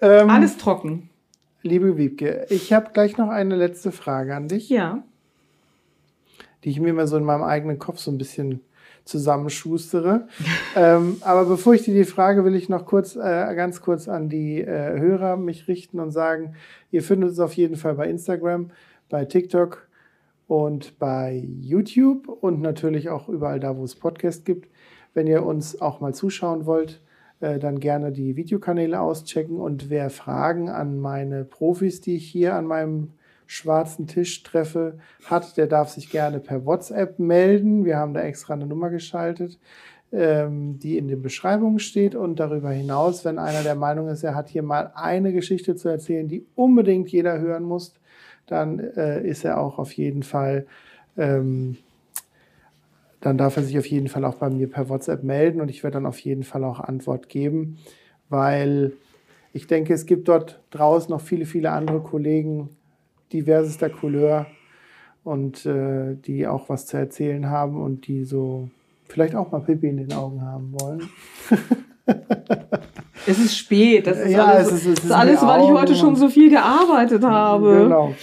[0.00, 1.10] Ähm, Alles trocken.
[1.62, 5.04] Liebe Wiebke, ich habe gleich noch eine letzte Frage an dich, Ja.
[6.64, 8.60] die ich mir mal so in meinem eigenen Kopf so ein bisschen
[9.04, 10.28] zusammenschustere.
[10.76, 14.28] ähm, aber bevor ich dir die Frage, will ich noch kurz, äh, ganz kurz an
[14.28, 16.54] die äh, Hörer mich richten und sagen,
[16.90, 18.70] ihr findet uns auf jeden Fall bei Instagram,
[19.08, 19.88] bei TikTok
[20.46, 24.68] und bei YouTube und natürlich auch überall da, wo es Podcasts gibt.
[25.14, 27.00] Wenn ihr uns auch mal zuschauen wollt,
[27.40, 32.54] äh, dann gerne die Videokanäle auschecken und wer Fragen an meine Profis, die ich hier
[32.54, 33.12] an meinem
[33.52, 37.84] schwarzen Tisch treffe, hat, der darf sich gerne per WhatsApp melden.
[37.84, 39.58] Wir haben da extra eine Nummer geschaltet,
[40.10, 42.14] ähm, die in den Beschreibungen steht.
[42.14, 45.90] Und darüber hinaus, wenn einer der Meinung ist, er hat hier mal eine Geschichte zu
[45.90, 47.94] erzählen, die unbedingt jeder hören muss,
[48.46, 50.66] dann äh, ist er auch auf jeden Fall,
[51.18, 51.76] ähm,
[53.20, 55.82] dann darf er sich auf jeden Fall auch bei mir per WhatsApp melden und ich
[55.84, 57.78] werde dann auf jeden Fall auch Antwort geben,
[58.30, 58.92] weil
[59.52, 62.70] ich denke, es gibt dort draußen noch viele, viele andere Kollegen
[63.32, 64.46] diversester Couleur
[65.24, 68.68] und äh, die auch was zu erzählen haben und die so
[69.08, 71.08] vielleicht auch mal Pippi in den Augen haben wollen.
[73.26, 74.06] Es ist spät.
[74.06, 76.50] Das ist Ja, alles, es ist- es ist alles weil ich heute schon so viel
[76.50, 77.82] gearbeitet habe.
[77.84, 78.14] Genau.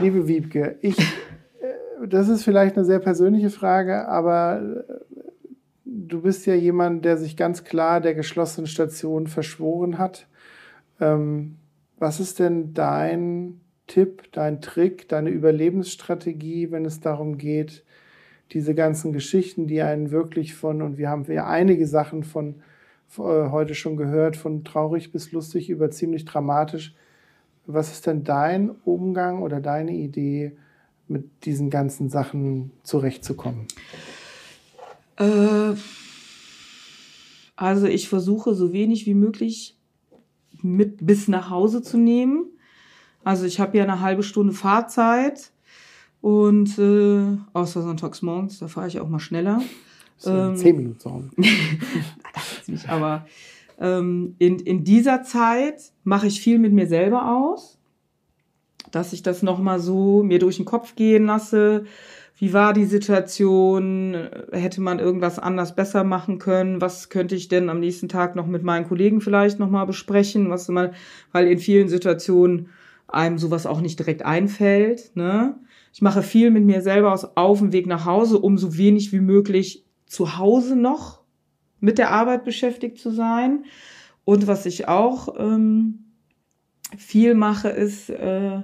[0.00, 4.92] Liebe Wiebke, ich, äh, das ist vielleicht eine sehr persönliche Frage, aber äh,
[5.84, 10.26] du bist ja jemand, der sich ganz klar der geschlossenen Station verschworen hat.
[11.00, 11.56] Ähm,
[11.98, 13.60] was ist denn dein
[13.92, 17.84] Tipp, dein Trick, deine Überlebensstrategie, wenn es darum geht,
[18.52, 22.54] diese ganzen Geschichten, die einen wirklich von, und wir haben ja einige Sachen von
[23.18, 26.94] äh, heute schon gehört, von traurig bis lustig über ziemlich dramatisch.
[27.66, 30.52] Was ist denn dein Umgang oder deine Idee,
[31.06, 33.66] mit diesen ganzen Sachen zurechtzukommen?
[35.18, 35.74] Äh,
[37.56, 39.76] also ich versuche so wenig wie möglich
[40.62, 42.46] mit bis nach Hause zu nehmen.
[43.24, 45.52] Also ich habe ja eine halbe Stunde Fahrzeit
[46.20, 49.60] und äh, außer sonntags morgens, da fahre ich auch mal schneller.
[50.24, 51.30] Ähm, zehn Minuten Raum.
[51.36, 53.26] jetzt nicht, aber
[53.80, 57.78] ähm, in, in dieser Zeit mache ich viel mit mir selber aus,
[58.90, 61.84] dass ich das nochmal so mir durch den Kopf gehen lasse.
[62.36, 64.28] Wie war die Situation?
[64.52, 66.80] Hätte man irgendwas anders besser machen können?
[66.80, 70.50] Was könnte ich denn am nächsten Tag noch mit meinen Kollegen vielleicht nochmal besprechen?
[70.50, 70.92] Was mal,
[71.30, 72.70] weil in vielen Situationen
[73.14, 75.14] einem sowas auch nicht direkt einfällt.
[75.14, 75.58] Ne?
[75.92, 79.12] Ich mache viel mit mir selber aus auf dem Weg nach Hause, um so wenig
[79.12, 81.22] wie möglich zu Hause noch
[81.80, 83.64] mit der Arbeit beschäftigt zu sein.
[84.24, 86.12] Und was ich auch ähm,
[86.96, 88.60] viel mache, ist, äh,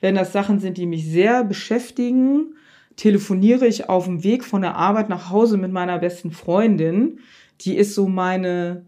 [0.00, 2.54] wenn das Sachen sind, die mich sehr beschäftigen,
[2.96, 7.18] telefoniere ich auf dem Weg von der Arbeit nach Hause mit meiner besten Freundin.
[7.62, 8.86] Die ist so meine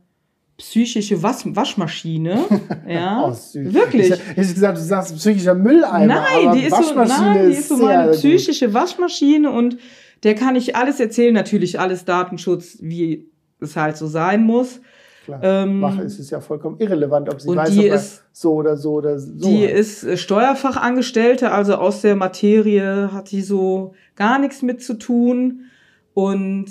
[0.62, 2.38] psychische Was Waschmaschine.
[2.88, 4.10] Ja, Oh, wirklich.
[4.10, 6.06] Ich, ich gesagt, du sagst psychischer Mülleimer.
[6.06, 9.76] Nein, die ist, so, nein, die ist so meine psychische Waschmaschine und
[10.22, 13.28] der kann ich alles erzählen, natürlich alles Datenschutz, wie
[13.60, 14.80] es halt so sein muss.
[15.24, 15.40] Klar.
[15.42, 18.92] Ähm, es ist ja vollkommen irrelevant, ob sie weiß, die ob ist- so oder so
[18.94, 19.32] oder so.
[19.48, 19.74] Die hat.
[19.74, 25.64] ist äh, Steuerfachangestellte, also aus der Materie hat die so gar nichts mit zu tun.
[26.14, 26.66] Und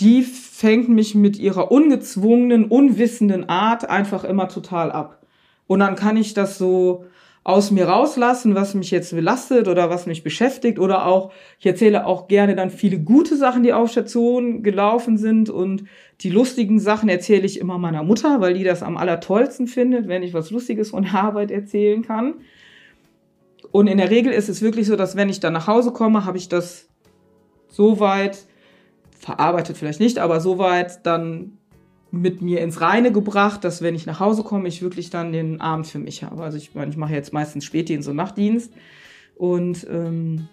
[0.00, 5.22] die fängt mich mit ihrer ungezwungenen, unwissenden Art einfach immer total ab.
[5.66, 7.04] Und dann kann ich das so
[7.46, 12.04] aus mir rauslassen, was mich jetzt belastet oder was mich beschäftigt oder auch, ich erzähle
[12.04, 15.84] auch gerne dann viele gute Sachen, die auf Station gelaufen sind und
[16.22, 20.24] die lustigen Sachen erzähle ich immer meiner Mutter, weil die das am allertollsten findet, wenn
[20.24, 22.34] ich was Lustiges von der Arbeit erzählen kann.
[23.70, 26.24] Und in der Regel ist es wirklich so, dass wenn ich dann nach Hause komme,
[26.24, 26.88] habe ich das
[27.68, 28.38] so weit
[29.18, 31.58] verarbeitet vielleicht nicht, aber so weit dann
[32.10, 35.60] mit mir ins Reine gebracht, dass wenn ich nach Hause komme, ich wirklich dann den
[35.60, 36.42] Abend für mich habe.
[36.42, 38.72] Also ich meine, ich mache jetzt meistens Spätdienst und Nachtdienst
[39.36, 40.48] und ähm,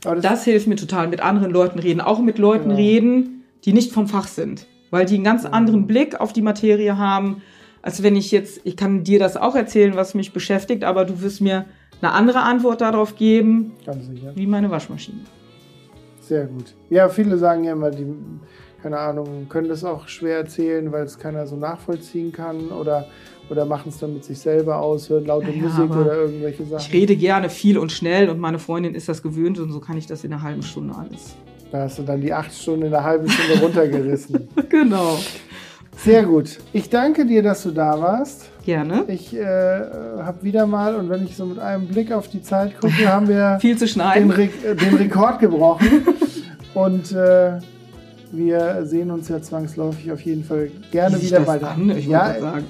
[0.00, 2.76] das, das hilft mir total, mit anderen Leuten reden, auch mit Leuten Genau.
[2.76, 6.96] reden, die nicht vom Fach sind, weil die einen ganz anderen Blick auf die Materie
[6.96, 7.42] haben,
[7.82, 11.20] als wenn ich jetzt, ich kann dir das auch erzählen, was mich beschäftigt, aber du
[11.20, 11.64] wirst mir
[12.00, 13.72] eine andere Antwort darauf geben,
[14.34, 15.20] wie meine Waschmaschine.
[16.26, 16.74] Sehr gut.
[16.88, 18.06] Ja, viele sagen ja immer, die,
[18.82, 23.06] keine Ahnung, können das auch schwer erzählen, weil es keiner so nachvollziehen kann oder,
[23.50, 26.84] oder machen es dann mit sich selber aus, hören laute Ja, Musik oder irgendwelche Sachen.
[26.86, 29.98] Ich rede gerne viel und schnell und meine Freundin ist das gewöhnt und so kann
[29.98, 31.36] ich das in einer halben Stunde alles.
[31.70, 34.48] Da hast du dann die acht Stunden in einer halben Stunde runtergerissen.
[34.70, 35.18] Genau.
[35.96, 36.58] Sehr gut.
[36.72, 38.50] Ich danke dir, dass du da warst.
[38.64, 39.04] Gerne.
[39.08, 42.80] Ich äh, habe wieder mal, und wenn ich so mit einem Blick auf die Zeit
[42.80, 44.30] gucke, haben wir Viel zu den, schneiden.
[44.30, 45.86] Re äh, den Rekord gebrochen.
[46.72, 47.58] Und äh,
[48.32, 51.70] wir sehen uns ja zwangsläufig auf jeden Fall gerne Wie wieder das weiter.
[51.72, 51.90] an?
[51.90, 52.64] Ich ja, sagen.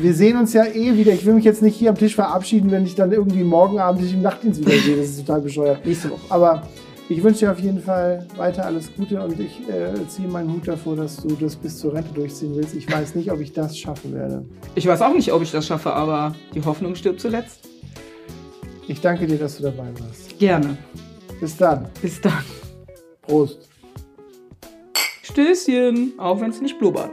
[0.00, 1.12] wir sehen uns ja eh wieder.
[1.12, 4.02] Ich will mich jetzt nicht hier am Tisch verabschieden, wenn ich dann irgendwie morgen Abend
[4.02, 4.96] dich im Nachtdienst wieder sehe.
[4.96, 5.84] Das ist total bescheuert.
[5.84, 6.20] Nächste Woche.
[6.30, 6.62] Aber
[7.08, 10.66] ich wünsche dir auf jeden Fall weiter alles Gute und ich äh, ziehe meinen Hut
[10.66, 12.74] davor, dass du das bis zur Rente durchziehen willst.
[12.74, 14.44] Ich weiß nicht, ob ich das schaffen werde.
[14.74, 17.68] Ich weiß auch nicht, ob ich das schaffe, aber die Hoffnung stirbt zuletzt.
[18.88, 20.38] Ich danke dir, dass du dabei warst.
[20.38, 20.76] Gerne.
[21.40, 21.88] Bis dann.
[22.00, 22.44] Bis dann.
[23.22, 23.68] Prost.
[25.22, 27.10] Stößchen, auch wenn es nicht blubbert.